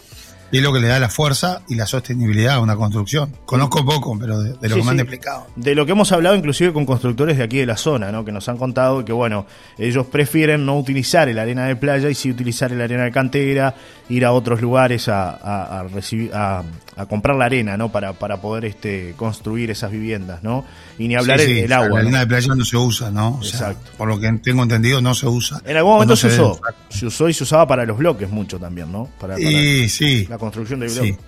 Y 0.52 0.58
es 0.58 0.64
lo 0.64 0.74
que 0.74 0.80
le 0.80 0.88
da 0.88 1.00
la 1.00 1.10
fuerza 1.10 1.62
y 1.68 1.76
la 1.76 1.86
sostenibilidad 1.86 2.56
a 2.56 2.60
una 2.60 2.76
construcción. 2.76 3.32
Conozco 3.46 3.86
poco, 3.86 4.18
pero 4.20 4.40
de, 4.42 4.54
de 4.54 4.70
lo 4.70 4.76
Sí, 4.76 4.82
que 4.82 4.86
me 4.86 4.92
han 4.92 4.98
sí. 4.98 5.02
explicado. 5.02 5.48
De 5.56 5.76
lo 5.76 5.86
que 5.86 5.92
hemos 5.92 6.12
hablado 6.12 6.36
inclusive 6.36 6.74
con 6.74 6.86
constructores 6.86 7.38
de 7.38 7.44
aquí 7.44 7.58
de 7.58 7.66
la 7.66 7.78
zona, 7.78 8.12
¿no? 8.12 8.26
que 8.26 8.32
nos 8.32 8.48
han 8.50 8.58
contado 8.58 9.04
que 9.06 9.14
bueno, 9.14 9.46
ellos 9.78 10.08
prefieren 10.08 10.66
no 10.66 10.78
utilizar 10.78 11.30
el 11.30 11.38
arena 11.40 11.66
de 11.66 11.76
playa 11.76 12.10
y 12.10 12.16
sí 12.16 12.32
utilizar 12.32 12.72
el 12.72 12.82
arena 12.82 13.04
de 13.04 13.12
cantera, 13.12 13.76
ir 14.10 14.26
a 14.26 14.32
otros 14.32 14.62
lugares 14.62 15.08
a, 15.08 15.30
a- 15.32 15.80
a 15.80 15.84
recibir, 15.84 16.32
a, 16.34 16.64
a 16.96 17.06
comprar 17.06 17.36
la 17.38 17.46
arena, 17.46 17.78
¿no? 17.78 17.92
Para, 17.92 18.14
para 18.14 18.42
poder 18.42 18.66
este, 18.66 19.14
construir 19.16 19.70
esas 19.70 19.92
viviendas, 19.92 20.42
¿no? 20.44 20.66
Y 20.98 21.08
ni 21.08 21.16
hablar 21.16 21.40
Sí, 21.40 21.60
el, 21.60 21.72
agua. 21.72 21.90
La 21.90 22.00
arena 22.00 22.12
¿no? 22.12 22.20
de 22.22 22.28
playa 22.28 22.56
no 22.56 22.66
se 22.66 22.76
usa, 22.76 23.12
¿no? 23.12 23.38
O 23.40 23.44
sea, 23.44 23.70
Exacto. 23.70 23.92
por 23.98 24.08
lo 24.08 24.20
que 24.20 24.32
tengo 24.44 24.64
entendido, 24.64 25.00
no 25.02 25.14
se 25.14 25.28
usa. 25.28 25.62
En 25.64 25.78
algún 25.78 25.94
momento 25.94 26.16
se 26.16 26.28
usó, 26.28 26.60
se 26.90 27.06
usó 27.06 27.30
y 27.30 27.34
se 27.34 27.44
usaba 27.44 27.68
para 27.68 27.86
los 27.86 27.98
bloques 27.98 28.30
mucho 28.30 28.58
también, 28.60 28.92
¿no? 28.92 29.06
Para, 29.20 29.36
para 29.36 29.38
Sí, 29.38 29.88
sí. 29.90 30.26
la 30.28 30.39
construcción 30.40 30.80
de 30.80 30.90
Sí. 30.90 31.00
bloques. 31.00 31.20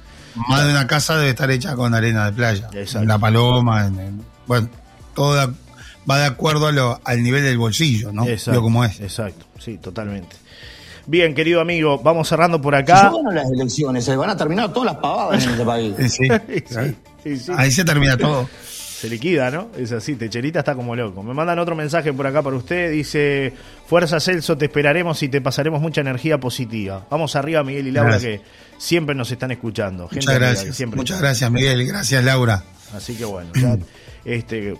Más 0.47 0.63
de 0.65 0.71
una 0.71 0.87
casa 0.87 1.17
debe 1.17 1.29
estar 1.31 1.51
hecha 1.51 1.75
con 1.75 1.93
arena 1.93 2.25
de 2.25 2.31
playa. 2.31 2.69
Exacto. 2.73 2.99
En 3.01 3.07
la 3.09 3.19
paloma, 3.19 3.85
en, 3.87 3.99
en- 3.99 4.25
bueno, 4.47 4.69
todo 5.13 5.35
da- 5.35 5.53
va 6.09 6.19
de 6.19 6.25
acuerdo 6.25 6.67
a 6.67 6.71
lo- 6.71 6.99
al 7.03 7.21
nivel 7.21 7.43
del 7.43 7.57
bolsillo, 7.57 8.11
¿no? 8.13 8.25
Exacto, 8.25 8.61
como 8.61 8.83
es. 8.85 8.99
Exacto, 9.01 9.45
sí, 9.59 9.77
totalmente. 9.77 10.35
Bien, 11.05 11.33
querido 11.35 11.59
amigo, 11.61 11.99
vamos 11.99 12.29
cerrando 12.29 12.61
por 12.61 12.75
acá. 12.75 13.11
las 13.33 13.49
elecciones, 13.51 14.05
se 14.05 14.15
van 14.15 14.29
a 14.29 14.37
terminar 14.37 14.71
todas 14.71 14.93
las 14.93 15.01
pavadas 15.01 15.43
en 15.43 15.49
este 15.51 15.65
país. 15.65 15.93
Sí, 15.99 16.09
sí. 16.09 16.27
Sí, 17.23 17.37
sí, 17.37 17.37
sí. 17.37 17.51
Ahí 17.55 17.71
se 17.71 17.83
termina 17.85 18.17
todo. 18.17 18.49
Se 19.01 19.09
liquida, 19.09 19.49
¿no? 19.49 19.69
Es 19.75 19.91
así, 19.91 20.15
Techerita 20.15 20.59
está 20.59 20.75
como 20.75 20.95
loco. 20.95 21.23
Me 21.23 21.33
mandan 21.33 21.57
otro 21.57 21.75
mensaje 21.75 22.13
por 22.13 22.27
acá 22.27 22.43
para 22.43 22.55
usted. 22.55 22.91
Dice, 22.91 23.51
Fuerza 23.87 24.19
Celso, 24.19 24.55
te 24.59 24.65
esperaremos 24.65 25.23
y 25.23 25.27
te 25.27 25.41
pasaremos 25.41 25.81
mucha 25.81 26.01
energía 26.01 26.39
positiva. 26.39 27.07
Vamos 27.09 27.35
arriba, 27.35 27.63
Miguel 27.63 27.87
y 27.87 27.91
Laura, 27.91 28.11
Gracias. 28.11 28.41
que 28.41 28.45
siempre 28.77 29.15
nos 29.15 29.31
están 29.31 29.49
escuchando. 29.49 30.07
Gente 30.07 30.27
Muchas 30.27 30.39
gracias. 30.39 30.75
siempre 30.75 30.97
Muchas 30.97 31.19
gracias, 31.19 31.49
Miguel. 31.49 31.87
Gracias, 31.87 32.23
Laura. 32.23 32.63
Así 32.95 33.15
que 33.15 33.25
bueno, 33.25 33.49
ya, 33.55 33.75
este, 34.23 34.75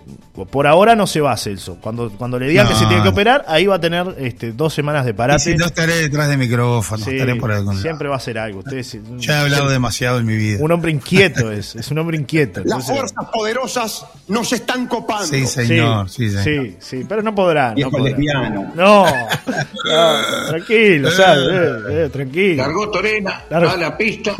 por 0.51 0.67
ahora 0.67 0.95
no 0.95 1.08
se 1.08 1.19
va 1.21 1.36
Celso. 1.38 1.77
Cuando, 1.82 2.10
cuando 2.12 2.38
le 2.39 2.47
digan 2.47 2.67
que 2.67 2.75
se 2.75 2.86
tiene 2.86 3.01
que 3.04 3.10
operar, 3.10 3.43
ahí 3.47 3.65
va 3.65 3.75
a 3.75 3.80
tener 3.82 4.15
este, 4.19 4.51
dos 4.51 4.73
semanas 4.73 5.04
de 5.06 5.12
Y 5.12 5.13
parate. 5.13 5.39
si 5.43 5.56
no 5.56 5.65
estaré 5.65 5.95
detrás 5.95 6.30
de 6.30 6.38
micrófono, 6.38 7.04
Sí, 7.04 7.12
estaré 7.12 7.36
por 7.36 7.51
algún 7.51 7.73
lado. 7.73 7.82
siempre 7.82 8.08
va 8.08 8.17
a 8.17 8.19
ser 8.19 8.38
algo. 8.38 8.60
Usted 8.60 8.77
es 8.77 8.93
un, 8.95 9.19
Ya 9.19 9.39
he 9.39 9.41
hablado 9.43 9.69
demasiado 9.69 10.19
en 10.19 10.25
mi 10.25 10.36
vida. 10.36 10.58
un 10.62 10.71
hombre 10.71 10.91
inquieto, 10.91 11.51
es, 11.51 11.75
es 11.75 11.89
un 11.91 11.97
hombre 11.99 12.17
inquieto. 12.17 12.60
Las 12.60 12.65
Entonces- 12.88 12.95
fuerzas 12.95 13.25
poderosas 13.34 14.06
nos 14.27 14.51
están 14.54 14.88
copando. 14.88 15.25
Sí, 15.27 15.45
señor. 15.47 16.10
Sí, 16.10 16.30
señor. 16.30 16.43
Sí, 16.67 16.75
sí, 16.80 17.06
pero 17.08 17.21
no 17.21 17.34
podrá. 17.34 17.73
No, 17.75 17.89
lesbiano. 17.99 18.71
no, 18.75 19.06
no, 19.06 20.47
tranquilo, 20.49 21.12
¿sabes? 21.12 21.47
Eh, 21.51 22.06
eh, 22.06 22.10
tranquilo. 22.12 22.63
Largó 22.63 22.89
Torena, 22.91 23.43
Largo. 23.49 23.69
a 23.71 23.77
la 23.77 23.97
pista 23.97 24.34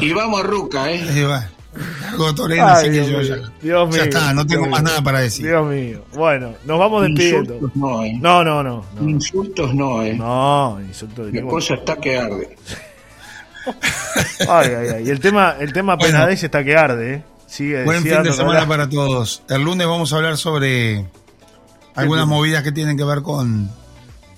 y 0.00 0.12
vamos 0.12 0.40
a 0.40 0.42
Ruca, 0.44 0.90
¿eh? 0.90 1.00
Ahí 1.74 1.80
va. 1.82 2.06
Largo 2.10 2.34
Torena, 2.34 2.66
Ay, 2.66 2.72
así 2.72 2.84
que 2.86 2.90
Dios 2.92 3.08
yo 3.08 3.18
mío, 3.18 3.26
ya, 3.46 3.52
Dios 3.62 3.88
ya 3.90 3.94
mío, 3.94 4.02
está, 4.04 4.32
no 4.34 4.46
tengo 4.46 4.62
Dios 4.62 4.70
más 4.70 4.80
mío. 4.82 4.88
nada 4.90 5.02
para 5.02 5.20
decir. 5.20 5.46
Dios 5.46 5.66
mío. 5.68 6.04
Bueno, 6.14 6.54
nos 6.64 6.78
vamos 6.78 7.02
despidiendo. 7.02 7.54
Insultos 7.54 7.76
no, 7.76 8.04
¿eh? 8.04 8.18
No, 8.20 8.44
no, 8.44 8.62
no. 8.62 8.84
No, 9.00 9.08
Insultos 9.08 9.74
no, 9.74 10.02
¿eh? 10.02 10.14
no 10.14 10.78
insulto 10.86 11.26
de 11.26 11.40
La 11.42 11.48
cosa 11.48 11.74
está 11.74 11.96
que 11.96 12.18
arde. 12.18 12.56
Ay, 14.48 14.68
ay, 14.70 14.88
ay. 14.96 15.06
Y 15.06 15.10
el 15.10 15.20
tema, 15.20 15.54
el 15.60 15.72
tema 15.72 15.96
Bueno. 15.96 16.12
Penades 16.12 16.42
está 16.42 16.64
que 16.64 16.76
arde, 16.76 17.14
¿eh? 17.14 17.24
Sigue, 17.46 17.84
Buen 17.84 18.02
sigue 18.02 18.14
fin 18.14 18.22
de 18.24 18.32
semana 18.32 18.66
para 18.66 18.88
todos. 18.88 19.42
El 19.48 19.62
lunes 19.62 19.86
vamos 19.86 20.12
a 20.12 20.16
hablar 20.16 20.36
sobre 20.36 21.04
algunas 21.94 22.26
movidas 22.26 22.62
que 22.62 22.72
tienen 22.72 22.96
que 22.96 23.04
ver 23.04 23.22
con, 23.22 23.70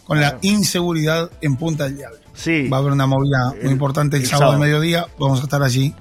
con 0.05 0.21
la 0.21 0.39
inseguridad 0.43 1.31
en 1.41 1.57
Punta 1.57 1.85
del 1.85 1.97
Diablo. 1.99 2.19
Sí. 2.35 2.69
Va 2.69 2.79
a 2.79 2.81
haber 2.81 2.93
una 2.93 3.07
movida 3.07 3.53
El- 3.59 3.65
muy 3.65 3.73
importante 3.73 4.17
el, 4.17 4.23
el 4.23 4.29
sábado 4.29 4.53
al 4.53 4.59
mediodía. 4.59 5.07
Vamos 5.19 5.41
a 5.41 5.43
estar 5.45 5.63
allí. 5.63 5.95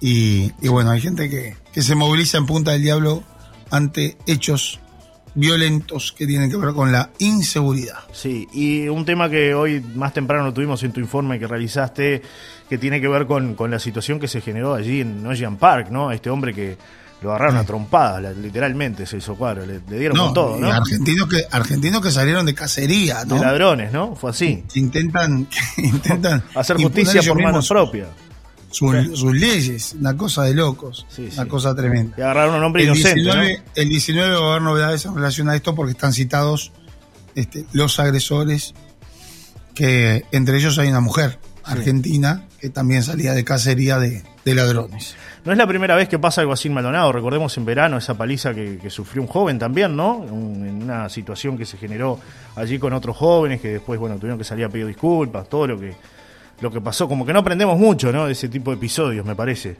Y, 0.00 0.52
y 0.60 0.68
bueno, 0.68 0.90
hay 0.90 1.00
gente 1.00 1.30
que, 1.30 1.56
que 1.72 1.82
se 1.82 1.94
moviliza 1.94 2.38
en 2.38 2.46
Punta 2.46 2.72
del 2.72 2.82
Diablo 2.82 3.22
ante 3.70 4.16
hechos 4.26 4.80
violentos 5.36 6.12
que 6.16 6.26
tienen 6.26 6.50
que 6.50 6.56
ver 6.56 6.74
con 6.74 6.90
la 6.90 7.10
inseguridad. 7.18 7.98
Sí, 8.12 8.48
y 8.52 8.88
un 8.88 9.04
tema 9.04 9.28
que 9.28 9.54
hoy 9.54 9.80
más 9.94 10.12
temprano 10.14 10.52
tuvimos 10.52 10.82
en 10.82 10.92
tu 10.92 11.00
informe 11.00 11.38
que 11.38 11.46
realizaste, 11.46 12.22
que 12.68 12.78
tiene 12.78 13.00
que 13.00 13.08
ver 13.08 13.26
con, 13.26 13.54
con 13.54 13.70
la 13.70 13.78
situación 13.78 14.18
que 14.18 14.28
se 14.28 14.40
generó 14.40 14.74
allí 14.74 15.02
en 15.02 15.24
Ocean 15.26 15.56
Park, 15.56 15.90
¿no? 15.90 16.10
Este 16.10 16.30
hombre 16.30 16.54
que 16.54 16.78
lo 17.20 17.30
agarraron 17.30 17.56
a 17.56 17.64
trompadas, 17.64 18.36
literalmente, 18.36 19.06
se 19.06 19.18
hizo 19.18 19.36
cuadro, 19.36 19.64
le, 19.64 19.80
le 19.88 19.98
dieron 19.98 20.18
con 20.18 20.34
todo, 20.34 20.58
¿no? 20.58 20.70
argentinos 20.70 21.28
que 21.28 21.44
argentinos 21.50 22.02
que 22.02 22.10
salieron 22.10 22.44
de 22.44 22.54
cacería, 22.54 23.24
De 23.24 23.34
¿no? 23.34 23.40
ladrones, 23.40 23.92
¿no? 23.92 24.14
Fue 24.16 24.30
así. 24.30 24.64
Que 24.72 24.80
intentan 24.80 25.48
intentan 25.78 26.42
Hacer 26.54 26.76
justicia 26.76 27.22
por 27.22 27.42
manos 27.42 27.70
mismos 27.70 28.16
sus, 28.76 29.18
sus 29.18 29.32
leyes, 29.34 29.94
una 29.98 30.16
cosa 30.16 30.42
de 30.44 30.54
locos, 30.54 31.06
Sí, 31.08 31.28
una 31.32 31.46
cosa 31.46 31.74
tremenda. 31.74 32.14
Y 32.18 32.20
agarraron 32.20 32.54
a 32.54 32.58
un 32.58 32.64
hombre 32.64 32.82
El 32.82 32.88
inocente, 32.90 33.20
19, 33.22 33.62
el 33.74 33.88
19 33.88 34.34
va 34.34 34.44
a 34.46 34.50
haber 34.50 34.62
novedades 34.62 35.04
en 35.06 35.14
relación 35.14 35.48
a 35.48 35.56
esto 35.56 35.74
porque 35.74 35.92
están 35.92 36.12
citados 36.12 36.72
este, 37.34 37.64
los 37.72 37.98
agresores, 38.00 38.74
que 39.74 40.24
entre 40.32 40.56
ellos 40.58 40.78
hay 40.78 40.88
una 40.88 41.00
mujer 41.00 41.38
argentina 41.64 42.44
que 42.60 42.70
también 42.70 43.02
salía 43.02 43.34
de 43.34 43.44
cacería 43.44 43.98
de, 43.98 44.22
de 44.44 44.54
ladrones. 44.54 45.14
No 45.44 45.52
es 45.52 45.58
la 45.58 45.66
primera 45.66 45.94
vez 45.94 46.08
que 46.08 46.18
pasa 46.18 46.40
algo 46.40 46.52
así 46.52 46.68
en 46.68 46.74
Maldonado. 46.74 47.12
Recordemos 47.12 47.56
en 47.56 47.64
verano 47.64 47.98
esa 47.98 48.14
paliza 48.16 48.54
que, 48.54 48.78
que 48.78 48.90
sufrió 48.90 49.22
un 49.22 49.28
joven 49.28 49.58
también, 49.58 49.94
¿no? 49.96 50.16
Un- 50.16 50.66
en 50.66 50.82
una 50.82 51.08
situación 51.08 51.56
que 51.58 51.64
se 51.66 51.76
generó 51.76 52.18
allí 52.56 52.78
con 52.78 52.92
otros 52.92 53.16
jóvenes 53.16 53.60
que 53.60 53.68
después, 53.68 53.98
bueno, 54.00 54.16
tuvieron 54.16 54.38
que 54.38 54.44
salir 54.44 54.64
a 54.64 54.68
pedir 54.68 54.86
disculpas, 54.86 55.48
todo 55.48 55.66
lo 55.66 55.78
que, 55.78 55.94
lo 56.60 56.70
que 56.70 56.80
pasó. 56.80 57.08
Como 57.08 57.24
que 57.26 57.32
no 57.32 57.40
aprendemos 57.40 57.78
mucho, 57.78 58.12
¿no? 58.12 58.26
De 58.26 58.32
ese 58.32 58.48
tipo 58.48 58.70
de 58.70 58.76
episodios, 58.76 59.24
me 59.26 59.34
parece. 59.34 59.76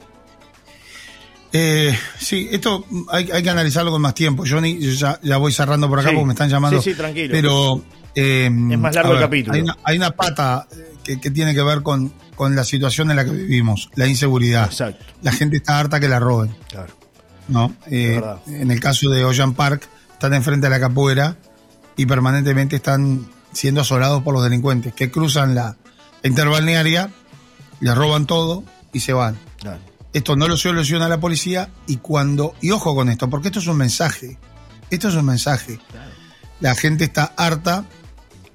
Eh, 1.53 1.97
sí, 2.19 2.49
esto 2.51 2.85
hay, 3.09 3.31
hay 3.31 3.41
que 3.41 3.49
analizarlo 3.49 3.91
con 3.91 4.01
más 4.01 4.13
tiempo. 4.13 4.43
Johnny, 4.47 4.77
yo 4.79 4.91
ya, 4.91 5.19
ya 5.23 5.37
voy 5.37 5.51
cerrando 5.53 5.87
por 5.89 5.99
acá 5.99 6.09
Sí. 6.09 6.15
porque 6.15 6.27
me 6.27 6.33
están 6.33 6.49
llamando. 6.49 6.81
Sí, 6.81 6.91
sí, 6.91 6.97
tranquilo. 6.97 7.31
Pero 7.31 7.81
eh, 8.13 8.45
Es 8.45 8.77
más 8.79 8.93
largo 8.93 9.13
el 9.13 9.19
capítulo. 9.19 9.55
Hay 9.55 9.61
una, 9.61 9.77
hay 9.83 9.97
una 9.97 10.11
pata 10.11 10.67
eh, 10.71 10.93
que, 11.03 11.19
que 11.21 11.31
tiene 11.31 11.53
que 11.55 11.63
ver 11.63 11.81
con, 11.83 12.13
con 12.35 12.55
la 12.55 12.63
situación 12.65 13.09
en 13.11 13.15
la 13.17 13.25
que 13.25 13.31
vivimos, 13.31 13.89
la 13.95 14.07
inseguridad. 14.07 14.65
Exacto, 14.65 15.05
La 15.21 15.31
gente 15.31 15.57
está 15.57 15.79
harta 15.79 15.99
que 15.99 16.07
la 16.09 16.19
roben. 16.19 16.53
claro. 16.69 16.93
¿no? 17.47 17.73
Eh, 17.89 18.21
en 18.47 18.69
el 18.71 18.81
caso 18.81 19.09
de 19.09 19.23
Ocean 19.23 19.53
Park, 19.53 19.87
están 20.11 20.33
enfrente 20.33 20.65
de 20.67 20.69
la 20.71 20.81
capoeira 20.81 21.37
y 21.95 22.05
permanentemente 22.05 22.75
están 22.75 23.25
siendo 23.53 23.79
asolados 23.81 24.21
por 24.21 24.33
los 24.33 24.43
delincuentes 24.43 24.93
que 24.93 25.09
cruzan 25.09 25.55
la 25.55 25.77
interbalnearia, 26.23 27.11
les 27.79 27.95
roban 27.95 28.25
todo 28.25 28.63
y 28.93 28.99
se 28.99 29.13
van. 29.13 29.37
claro. 29.59 29.79
Esto 30.13 30.35
no 30.35 30.47
lo 30.47 30.57
soluciona 30.57 31.07
la 31.09 31.19
policía 31.19 31.69
y 31.85 31.97
cuando, 31.97 32.55
y 32.59 32.71
ojo 32.71 32.95
con 32.95 33.09
esto, 33.09 33.29
porque 33.29 33.49
esto 33.49 33.59
es 33.59 33.67
un 33.67 33.77
mensaje, 33.77 34.39
esto 34.89 35.09
es 35.09 35.15
un 35.15 35.25
mensaje. 35.25 35.79
La 36.59 36.73
gente 36.73 37.03
está 37.03 37.33
harta 37.37 37.85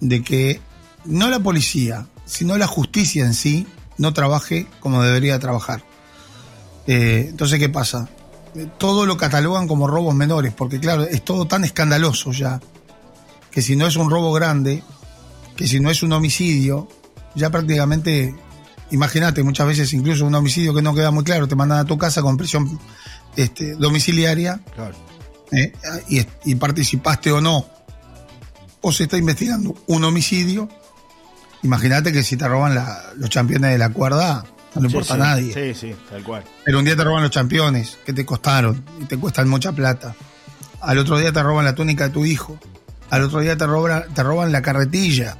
de 0.01 0.23
que 0.25 0.61
no 1.05 1.29
la 1.29 1.39
policía, 1.39 2.07
sino 2.25 2.59
la 2.59 2.67
justicia 2.67 3.25
en 3.25 3.35
sí 3.35 3.67
no 3.97 4.13
trabaje 4.13 4.67
como 4.81 5.03
debería 5.03 5.39
trabajar. 5.39 5.85
Eh, 6.89 7.27
entonces, 7.29 7.61
¿qué 7.61 7.69
pasa? 7.69 8.09
Eh, 8.57 8.67
Todo 8.79 9.07
lo 9.07 9.17
catalogan 9.17 9.69
como 9.69 9.87
robos 9.87 10.17
menores, 10.17 10.53
porque 10.53 10.81
claro, 10.81 11.05
es 11.05 11.25
todo 11.25 11.47
tan 11.47 11.65
escandaloso 11.65 12.33
ya, 12.33 12.61
que 13.53 13.63
si 13.63 13.77
no 13.77 13.87
es 13.87 13.95
un 13.95 14.11
robo 14.11 14.33
grande, 14.33 14.83
que 15.57 15.69
si 15.69 15.79
no 15.79 15.91
es 15.91 16.03
un 16.03 16.13
homicidio, 16.13 16.89
ya 17.35 17.51
prácticamente, 17.51 18.35
imagínate, 18.91 19.43
muchas 19.43 19.67
veces 19.67 19.93
incluso 19.93 20.27
un 20.27 20.35
homicidio 20.35 20.75
que 20.75 20.83
no 20.83 20.95
queda 20.95 21.11
muy 21.11 21.25
claro, 21.25 21.49
te 21.49 21.55
mandan 21.57 21.79
a 21.79 21.85
tu 21.85 21.97
casa 21.99 22.23
con 22.23 22.37
prisión 22.37 22.79
este, 23.37 23.75
domiciliaria, 23.77 24.61
Claro. 24.75 24.95
¿eh? 25.53 25.73
y, 26.09 26.27
y 26.45 26.55
participaste 26.57 27.33
o 27.33 27.41
no, 27.41 27.67
o 28.81 28.93
se 28.93 29.05
está 29.05 29.17
investigando 29.17 29.75
un 29.87 30.05
homicidio, 30.05 30.69
imagínate 31.63 32.13
que 32.13 32.23
si 32.23 32.37
te 32.37 32.47
roban 32.49 32.75
la- 32.75 33.13
los 33.17 33.31
campeones 33.31 33.71
de 33.73 33.79
la 33.79 33.89
cuerda, 33.91 34.45
no 34.75 34.81
le 34.83 34.89
Sí, 34.89 34.95
importa 34.95 35.15
sí, 35.15 35.21
a 35.21 35.25
nadie. 35.25 35.55
Sí, 35.75 35.79
sí, 35.89 35.97
tal 36.11 36.23
cual. 36.25 36.45
Pero 36.65 36.79
un 36.79 36.85
día 36.85 36.97
te 36.97 37.05
roban 37.05 37.23
los 37.23 37.31
campeones 37.31 37.99
que 38.07 38.13
te 38.13 38.25
costaron 38.25 38.85
y 39.01 39.05
te 39.05 39.19
cuestan 39.19 39.49
mucha 39.49 39.73
plata. 39.73 40.15
Al 40.81 40.99
otro 40.99 41.19
día 41.19 41.31
te 41.33 41.43
roban 41.43 41.65
la 41.65 41.75
túnica 41.75 42.05
de 42.05 42.11
tu 42.11 42.25
hijo. 42.25 42.59
Al 43.11 43.23
otro 43.23 43.41
día 43.41 43.57
te 43.57 43.67
roban, 43.67 44.05
te 44.15 44.23
roban 44.23 44.51
la 44.51 44.63
carretilla. 44.63 45.37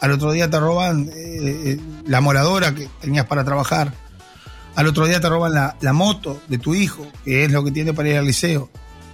Al 0.00 0.12
otro 0.12 0.32
día 0.32 0.48
te 0.48 0.58
roban 0.58 1.08
eh, 1.08 1.12
eh, 1.14 1.80
la 2.06 2.20
moradora 2.20 2.74
que 2.74 2.88
tenías 3.00 3.26
para 3.26 3.44
trabajar. 3.44 3.92
Al 4.76 4.86
otro 4.86 5.06
día 5.06 5.20
te 5.20 5.28
roban 5.28 5.52
la, 5.52 5.76
la 5.80 5.92
moto 5.92 6.40
de 6.48 6.58
tu 6.58 6.74
hijo, 6.74 7.06
que 7.24 7.44
es 7.44 7.50
lo 7.52 7.62
que 7.64 7.70
tiene 7.70 7.92
para 7.92 8.08
ir 8.08 8.16
al 8.16 8.24
liceo. 8.26 8.70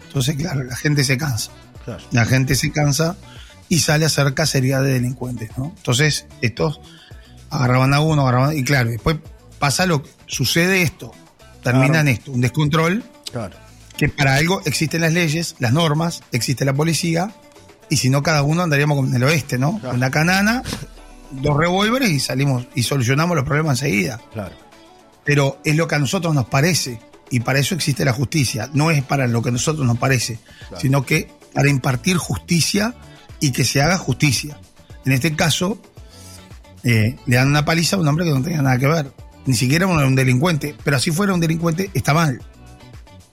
Entonces, 0.07 0.37
claro, 0.37 0.63
la 0.65 0.77
gente 0.77 1.03
se 1.05 1.17
cansa. 1.19 1.51
Claro. 1.85 2.03
La 2.13 2.25
gente 2.25 2.55
se 2.55 2.71
cansa 2.73 3.17
y 3.69 3.81
sale 3.81 4.05
a 4.05 4.07
hacer 4.09 4.33
cacería 4.35 4.81
de 4.81 4.93
delincuentes, 4.93 5.51
¿no? 5.57 5.73
Entonces, 5.77 6.27
estos 6.41 6.81
agarraban 7.51 7.93
a 7.95 8.01
uno, 8.01 8.23
agarraban, 8.23 8.57
y 8.57 8.63
claro, 8.65 8.91
después 8.91 9.17
pasa 9.59 9.87
lo 9.87 10.03
que 10.03 10.11
sucede 10.27 10.83
esto, 10.83 11.13
termina 11.63 11.87
Claro. 11.89 12.01
en 12.01 12.09
esto, 12.09 12.33
un 12.33 12.41
descontrol, 12.41 13.05
Claro. 13.33 13.57
que 13.97 14.09
para 14.09 14.35
algo 14.37 14.61
existen 14.67 15.01
las 15.01 15.13
leyes, 15.13 15.57
las 15.59 15.73
normas, 15.73 16.23
existe 16.33 16.65
la 16.65 16.75
policía, 16.75 17.33
y 17.89 17.97
si 17.97 18.11
no 18.11 18.23
cada 18.23 18.43
uno 18.43 18.63
andaríamos 18.63 18.97
como 18.97 19.09
en 19.09 19.15
el 19.15 19.25
oeste, 19.25 19.59
¿no? 19.59 19.79
Claro. 19.79 19.91
Con 19.91 20.01
la 20.01 20.11
canana, 20.11 20.63
dos 21.31 21.57
revólveres 21.57 22.11
y 22.11 22.21
salimos 22.21 22.67
y 22.75 22.83
solucionamos 22.83 23.37
los 23.37 23.45
problemas 23.45 23.81
enseguida. 23.83 24.21
Claro. 24.33 24.55
pero 25.25 25.59
es 25.65 25.75
lo 25.77 25.89
que 25.89 25.97
a 25.97 25.99
nosotros 25.99 26.35
nos 26.35 26.47
parece. 26.47 27.01
Y 27.31 27.41
para 27.41 27.59
eso 27.59 27.75
existe 27.75 28.05
la 28.05 28.13
justicia. 28.13 28.71
No 28.73 28.93
es 28.93 29.03
para 29.03 29.27
lo 29.27 29.43
que 29.43 29.49
a 29.49 29.53
nosotros 29.53 29.85
nos 29.85 29.99
parece, 29.99 30.39
sino 30.79 31.05
que 31.05 31.29
para 31.53 31.69
impartir 31.69 32.17
justicia 32.17 32.95
y 33.41 33.51
que 33.51 33.65
se 33.65 33.83
haga 33.83 33.99
justicia. 33.99 34.59
En 35.05 35.11
este 35.13 35.35
caso, 35.35 35.79
eh, 36.85 37.17
le 37.27 37.37
dan 37.37 37.49
una 37.49 37.65
paliza 37.65 37.97
a 37.97 37.99
un 37.99 38.07
hombre 38.07 38.25
que 38.25 38.31
no 38.31 38.43
tenía 38.43 38.63
nada 38.63 38.79
que 38.79 38.87
ver. 38.87 39.13
Ni 39.45 39.55
siquiera 39.55 39.89
un, 39.89 39.99
un 39.99 40.15
delincuente. 40.15 40.77
Pero 40.85 41.01
si 41.01 41.11
fuera 41.11 41.35
un 41.35 41.41
delincuente, 41.41 41.91
está 41.95 42.15
mal. 42.15 42.41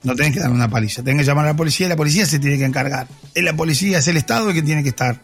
No 0.04 0.14
tenés 0.14 0.34
que 0.34 0.40
dar 0.40 0.50
una 0.50 0.68
paliza. 0.68 1.02
Tenés 1.02 1.22
que 1.22 1.26
llamar 1.26 1.46
a 1.46 1.48
la 1.48 1.56
policía 1.56 1.86
y 1.86 1.88
la 1.88 1.96
policía 1.96 2.26
se 2.26 2.38
tiene 2.38 2.58
que 2.58 2.64
encargar. 2.64 3.08
Es 3.34 3.42
la 3.42 3.54
policía, 3.56 3.98
es 3.98 4.08
el 4.08 4.18
Estado 4.18 4.50
el 4.50 4.54
que 4.54 4.62
tiene 4.62 4.82
que 4.82 4.90
estar. 4.90 5.20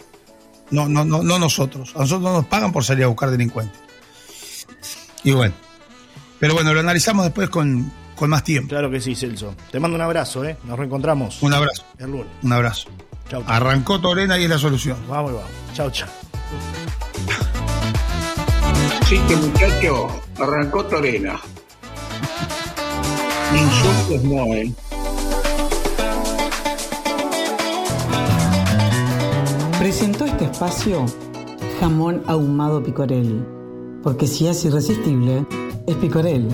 No, 0.71 0.88
no, 0.88 1.05
no, 1.05 1.23
no 1.23 1.38
nosotros. 1.38 1.93
A 1.95 2.01
nosotros 2.01 2.23
no 2.23 2.33
nos 2.33 2.47
pagan 2.47 2.73
por 2.73 2.85
salir 2.85 3.05
a 3.05 3.09
buscar 3.09 3.31
delincuentes. 3.31 3.79
Y 5.23 5.33
bueno. 5.33 5.55
Pero 6.38 6.55
bueno, 6.55 6.73
lo 6.73 6.81
analizamos 6.81 7.25
después 7.25 7.51
con, 7.51 7.93
con 8.16 8.31
más 8.31 8.43
tiempo. 8.43 8.71
Claro 8.71 8.90
que 8.90 9.01
sí, 9.01 9.14
Celso. 9.14 9.55
Te 9.71 9.79
mando 9.79 9.97
un 9.97 10.03
abrazo, 10.03 10.45
¿eh? 10.45 10.57
Nos 10.64 10.79
reencontramos. 10.79 11.43
Un 11.43 11.53
abrazo. 11.53 11.85
El 11.99 12.11
lunes. 12.11 12.27
Un 12.43 12.53
abrazo. 12.53 12.88
Chau, 13.29 13.43
chau. 13.43 13.53
Arrancó 13.53 14.01
Torena 14.01 14.38
y 14.38 14.45
es 14.45 14.51
la 14.51 14.59
solución. 14.59 14.97
Vamos 15.09 15.33
y 15.33 15.35
vamos. 15.35 15.51
Chau, 15.75 15.90
chau. 15.90 16.09
Sí, 19.07 19.21
que 19.29 19.37
muchacho, 19.37 20.23
arrancó 20.38 20.87
Torena. 20.87 21.38
Insultos 23.53 24.25
no, 24.25 24.45
¿eh? 24.55 24.73
Presentó 29.79 30.25
este 30.25 30.45
espacio 30.45 31.05
jamón 31.81 32.23
ahumado 32.27 32.83
picorel, 32.83 33.45
porque 34.03 34.27
si 34.27 34.47
es 34.47 34.65
irresistible, 34.65 35.45
es 35.87 35.97
picorel. 35.97 36.49